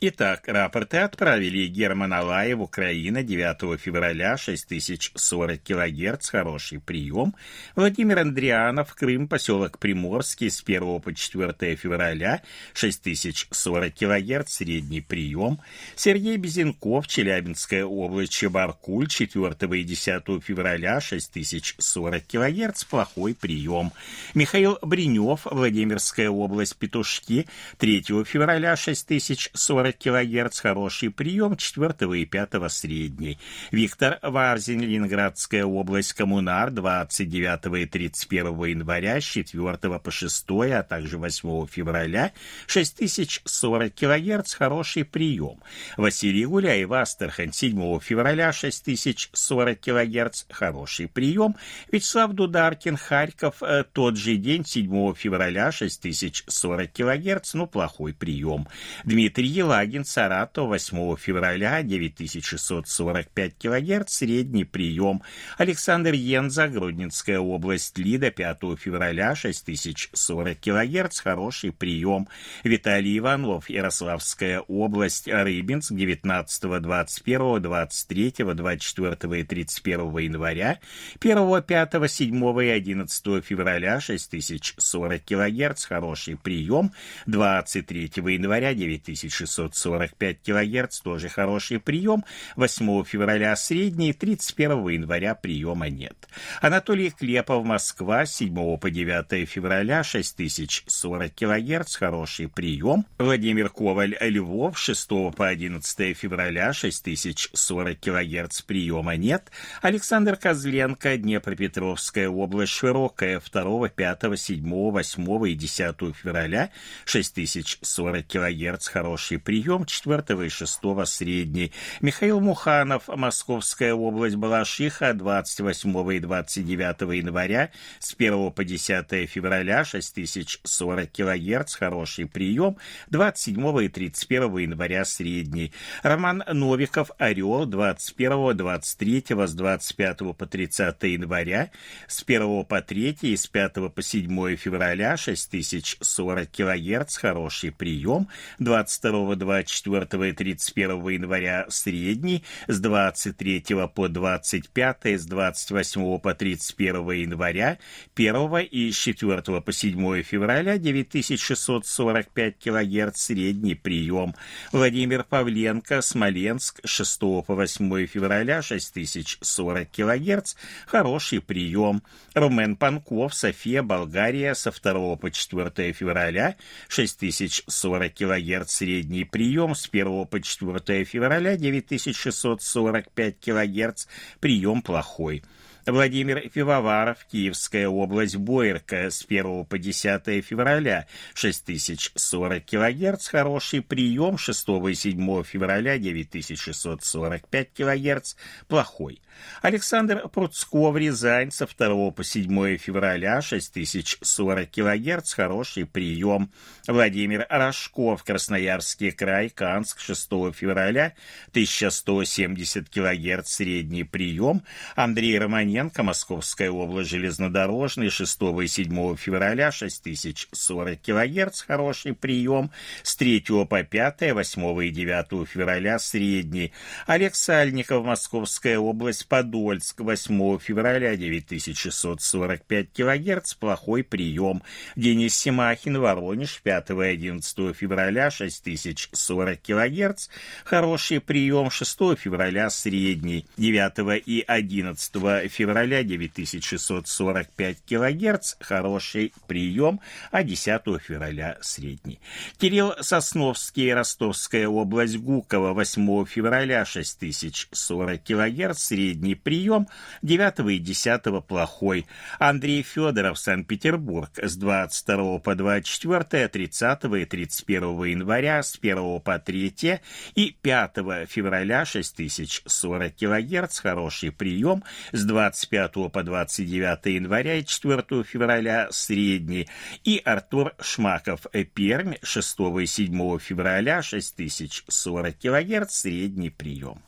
Итак, 0.00 0.46
рапорты 0.46 0.98
отправили 0.98 1.66
Герман 1.66 2.12
Алаев, 2.12 2.60
Украина, 2.60 3.24
9 3.24 3.80
февраля, 3.80 4.36
6040 4.36 5.60
кГц, 5.60 6.28
хороший 6.28 6.78
прием. 6.78 7.34
Владимир 7.74 8.20
Андрианов, 8.20 8.94
Крым, 8.94 9.26
поселок 9.26 9.80
Приморский, 9.80 10.52
с 10.52 10.62
1 10.64 11.00
по 11.00 11.12
4 11.12 11.74
февраля, 11.74 12.42
6040 12.74 13.92
кГц, 13.92 14.52
средний 14.52 15.00
прием. 15.00 15.58
Сергей 15.96 16.36
Безенков, 16.36 17.08
Челябинская 17.08 17.84
область, 17.84 18.30
Чебаркуль, 18.30 19.08
4 19.08 19.80
и 19.80 19.82
10 19.82 20.44
февраля, 20.44 21.00
6040 21.00 22.24
кГц, 22.24 22.84
плохой 22.84 23.34
прием. 23.34 23.90
Михаил 24.32 24.78
Бринев, 24.80 25.40
Владимирская 25.46 26.30
область, 26.30 26.76
Петушки, 26.76 27.48
3 27.78 28.02
февраля, 28.24 28.76
6040 28.76 29.87
40 29.88 29.96
кГц 29.96 30.60
хороший 30.60 31.10
прием, 31.10 31.56
4 31.56 32.20
и 32.20 32.24
5 32.26 32.50
средний. 32.68 33.38
Виктор 33.70 34.18
Варзин, 34.22 34.80
Ленинградская 34.80 35.64
область, 35.64 36.12
Коммунар, 36.12 36.70
29 36.70 37.82
и 37.82 37.86
31 37.86 38.64
января, 38.64 39.20
с 39.20 39.24
4 39.24 39.76
по 39.98 40.10
6, 40.10 40.44
а 40.50 40.82
также 40.82 41.18
8 41.18 41.66
февраля, 41.66 42.32
6040 42.66 43.94
кГц 43.94 44.54
хороший 44.54 45.04
прием. 45.04 45.60
Василий 45.96 46.44
Гуляев, 46.44 46.92
Астрахань, 46.92 47.52
7 47.52 48.00
февраля, 48.00 48.52
6040 48.52 49.80
кГц 49.80 50.44
хороший 50.50 51.08
прием. 51.08 51.56
Вячеслав 51.90 52.32
Дударкин, 52.32 52.96
Харьков, 52.96 53.62
э, 53.62 53.84
тот 53.92 54.16
же 54.16 54.36
день, 54.36 54.64
7 54.64 55.14
февраля, 55.14 55.72
6040 55.72 56.92
кГц, 56.92 57.54
ну, 57.54 57.66
плохой 57.66 58.12
прием. 58.12 58.66
Дмитрий 59.04 59.48
Елак, 59.48 59.77
Кулагин, 59.78 60.04
Саратов, 60.04 60.66
8 60.66 61.16
февраля, 61.16 61.82
9645 61.82 63.54
кГц, 63.58 64.12
средний 64.12 64.64
прием. 64.64 65.22
Александр 65.56 66.14
Енза, 66.14 66.66
Гродненская 66.66 67.38
область, 67.38 67.96
Лида, 67.96 68.32
5 68.32 68.58
февраля, 68.76 69.36
6040 69.36 70.58
кГц, 70.58 71.20
хороший 71.20 71.70
прием. 71.70 72.26
Виталий 72.64 73.18
Иванов, 73.18 73.70
Ярославская 73.70 74.62
область, 74.66 75.28
Рыбинск, 75.28 75.92
19, 75.92 76.82
21, 76.82 77.62
23, 77.62 78.34
24 78.54 79.40
и 79.40 79.44
31 79.44 80.18
января, 80.18 80.80
1, 81.20 81.62
5, 81.62 82.10
7 82.10 82.62
и 82.64 82.68
11 82.68 83.44
февраля, 83.44 84.00
6040 84.00 85.24
кГц, 85.24 85.84
хороший 85.84 86.36
прием. 86.36 86.90
23 87.26 88.10
января, 88.16 88.74
9600 88.74 89.67
545 89.68 90.42
кГц, 90.42 91.00
тоже 91.00 91.28
хороший 91.28 91.78
прием. 91.78 92.24
8 92.56 93.04
февраля 93.04 93.54
средний, 93.56 94.12
31 94.12 94.88
января 94.88 95.34
приема 95.34 95.88
нет. 95.88 96.28
Анатолий 96.60 97.10
Клепов, 97.10 97.64
Москва, 97.64 98.26
7 98.26 98.76
по 98.78 98.90
9 98.90 99.48
февраля 99.48 100.02
6040 100.02 101.34
кГц, 101.34 101.96
хороший 101.96 102.48
прием. 102.48 103.06
Владимир 103.18 103.68
Коваль, 103.70 104.16
Львов, 104.20 104.78
6 104.78 105.08
по 105.36 105.46
11 105.46 106.16
февраля 106.16 106.72
6040 106.72 107.98
кГц, 107.98 108.62
приема 108.62 109.16
нет. 109.16 109.50
Александр 109.82 110.36
Козленко, 110.36 111.16
Днепропетровская 111.16 112.28
область, 112.28 112.72
широкая, 112.72 113.40
2, 113.40 113.88
5, 113.88 114.38
7, 114.38 114.90
8 114.90 115.48
и 115.48 115.54
10 115.54 116.16
февраля 116.16 116.70
6040 117.04 118.26
кГц, 118.26 118.88
хороший 118.88 119.38
прием 119.38 119.57
прием, 119.58 119.84
4 119.84 120.46
и 120.46 120.48
6 120.48 120.80
средний. 121.06 121.72
Михаил 122.00 122.40
Муханов, 122.40 123.08
Московская 123.08 123.92
область, 123.92 124.36
Балашиха, 124.36 125.14
28 125.14 126.12
и 126.14 126.20
29 126.20 127.00
января, 127.16 127.70
с 127.98 128.14
1 128.14 128.52
по 128.52 128.64
10 128.64 129.28
февраля, 129.28 129.84
6040 129.84 131.10
кГц, 131.10 131.74
хороший 131.74 132.26
прием, 132.26 132.76
27 133.08 133.84
и 133.84 133.88
31 133.88 134.58
января 134.58 135.04
средний. 135.04 135.72
Роман 136.02 136.44
Новиков, 136.52 137.10
Орел, 137.18 137.66
21, 137.66 138.56
23, 138.56 139.24
с 139.28 139.54
25 139.54 140.18
по 140.36 140.46
30 140.46 141.02
января, 141.02 141.70
с 142.06 142.22
1 142.22 142.64
по 142.64 142.80
3 142.80 143.18
и 143.22 143.36
с 143.36 143.46
5 143.48 143.92
по 143.92 144.02
7 144.02 144.56
февраля, 144.56 145.16
6040 145.16 146.48
кГц, 146.50 147.16
хороший 147.16 147.72
прием, 147.72 148.28
22, 148.60 149.34
24 149.48 150.28
и 150.28 150.32
31 150.32 151.08
января 151.08 151.66
средний, 151.70 152.44
с 152.66 152.80
23 152.80 153.64
по 153.94 154.08
25, 154.08 155.06
с 155.06 155.24
28 155.24 156.18
по 156.18 156.34
31 156.34 157.10
января, 157.12 157.78
1 158.14 158.56
и 158.70 158.92
с 158.92 158.96
4 158.96 159.60
по 159.62 159.72
7 159.72 160.22
февраля 160.22 160.76
9645 160.76 162.58
кГц 162.58 163.16
средний 163.16 163.74
прием. 163.74 164.34
Владимир 164.70 165.24
Павленко, 165.24 166.02
Смоленск, 166.02 166.80
6 166.84 167.20
по 167.20 167.44
8 167.48 168.06
февраля 168.06 168.60
6040 168.60 169.90
кГц, 169.90 170.54
хороший 170.86 171.40
прием. 171.40 172.02
Румен 172.34 172.76
Панков, 172.76 173.34
София, 173.34 173.82
Болгария, 173.82 174.54
со 174.54 174.70
2 174.70 175.16
по 175.16 175.30
4 175.30 175.92
февраля 175.92 176.56
6040 176.88 178.14
кГц 178.14 178.70
средний 178.70 179.24
прием, 179.24 179.37
с 179.74 179.88
1 179.90 180.26
по 180.26 180.40
4 180.40 181.04
февраля 181.04 181.56
9645 181.56 183.36
кГц 183.40 184.06
прием 184.40 184.82
плохой. 184.82 185.42
Владимир 185.88 186.50
Пивоваров, 186.50 187.26
Киевская 187.32 187.88
область, 187.88 188.36
Боярка, 188.36 189.10
с 189.10 189.24
1 189.26 189.64
по 189.64 189.78
10 189.78 190.44
февраля, 190.44 191.06
6040 191.32 192.64
кГц, 192.66 193.28
хороший 193.28 193.80
прием, 193.80 194.36
6 194.36 194.68
и 194.68 194.94
7 194.94 195.42
февраля, 195.44 195.96
9645 195.96 197.72
кГц, 197.72 198.34
плохой. 198.66 199.22
Александр 199.62 200.28
Пруцков, 200.28 200.96
Рязань, 200.96 201.50
со 201.50 201.66
2 201.66 202.10
по 202.10 202.22
7 202.22 202.76
февраля, 202.76 203.40
6040 203.40 204.70
кГц, 204.70 205.32
хороший 205.32 205.86
прием. 205.86 206.50
Владимир 206.86 207.46
Рожков, 207.48 208.24
Красноярский 208.24 209.12
край, 209.12 209.48
Канск, 209.48 210.00
6 210.00 210.28
февраля, 210.52 211.14
1170 211.50 212.88
кГц, 212.90 213.48
средний 213.48 214.04
прием. 214.04 214.62
Андрей 214.96 215.38
Романенко, 215.78 216.02
Московская 216.02 216.70
область, 216.70 217.10
железнодорожный, 217.10 218.10
6 218.10 218.38
и 218.62 218.66
7 218.66 219.16
февраля, 219.16 219.70
6040 219.70 221.00
кГц, 221.00 221.60
хороший 221.62 222.14
прием. 222.14 222.70
С 223.04 223.14
3 223.16 223.44
по 223.68 223.84
5, 223.84 224.32
8 224.32 224.84
и 224.84 224.90
9 224.90 225.48
февраля, 225.48 225.98
средний. 226.00 226.72
Олег 227.06 227.36
Сальников, 227.36 228.04
Московская 228.04 228.78
область, 228.78 229.28
Подольск, 229.28 230.00
8 230.00 230.58
февраля, 230.58 231.16
9645 231.16 232.92
кГц, 232.92 233.54
плохой 233.54 234.02
прием. 234.02 234.62
Денис 234.96 235.36
Семахин, 235.36 236.00
Воронеж, 236.00 236.60
5 236.62 236.90
и 236.90 237.04
11 237.04 237.76
февраля, 237.76 238.30
6040 238.30 239.62
кГц, 239.62 240.28
хороший 240.64 241.20
прием. 241.20 241.70
6 241.70 242.16
февраля, 242.16 242.68
средний. 242.68 243.46
9 243.56 244.22
и 244.26 244.44
11 244.44 245.48
февраля, 245.48 245.67
9645 246.02 247.78
кГц, 247.86 248.54
хороший 248.60 249.32
прием. 249.46 250.00
А 250.30 250.42
10 250.42 250.82
февраля, 251.00 251.58
средний. 251.60 252.20
Кирилл 252.58 252.94
Сосновский, 253.00 253.92
Ростовская 253.92 254.68
область, 254.68 255.18
Гуково, 255.18 255.72
8 255.72 256.24
февраля, 256.26 256.84
6040 256.84 258.22
кГц, 258.22 258.78
средний 258.78 259.34
прием, 259.34 259.88
9 260.22 260.58
и 260.70 260.78
10 260.78 261.46
плохой. 261.46 262.06
Андрей 262.38 262.82
Федоров, 262.82 263.38
Санкт-Петербург, 263.38 264.30
с 264.40 264.56
22 264.56 265.38
по 265.38 265.54
24, 265.54 266.48
30 266.48 267.04
и 267.04 267.24
31 267.24 268.04
января, 268.04 268.62
с 268.62 268.78
1 268.80 269.20
по 269.20 269.38
3 269.38 270.00
и 270.34 270.56
5 270.62 271.28
февраля 271.28 271.84
6040 271.84 273.14
кГц, 273.14 273.78
хороший 273.78 274.32
прием, 274.32 274.82
с 275.12 275.24
25 275.58 276.12
по 276.12 276.22
29 276.22 277.06
января 277.06 277.56
и 277.56 277.64
4 277.64 278.22
февраля 278.22 278.88
средний, 278.90 279.68
и 280.04 280.20
Артур 280.24 280.74
Шмаков, 280.80 281.46
Пермь, 281.74 282.14
6 282.22 282.60
и 282.80 282.86
7 282.86 283.38
февраля 283.38 284.02
6040 284.02 285.36
кГц, 285.38 285.90
средний 285.90 286.50
прием. 286.50 287.02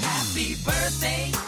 Happy 0.00 0.54
birthday 0.64 1.47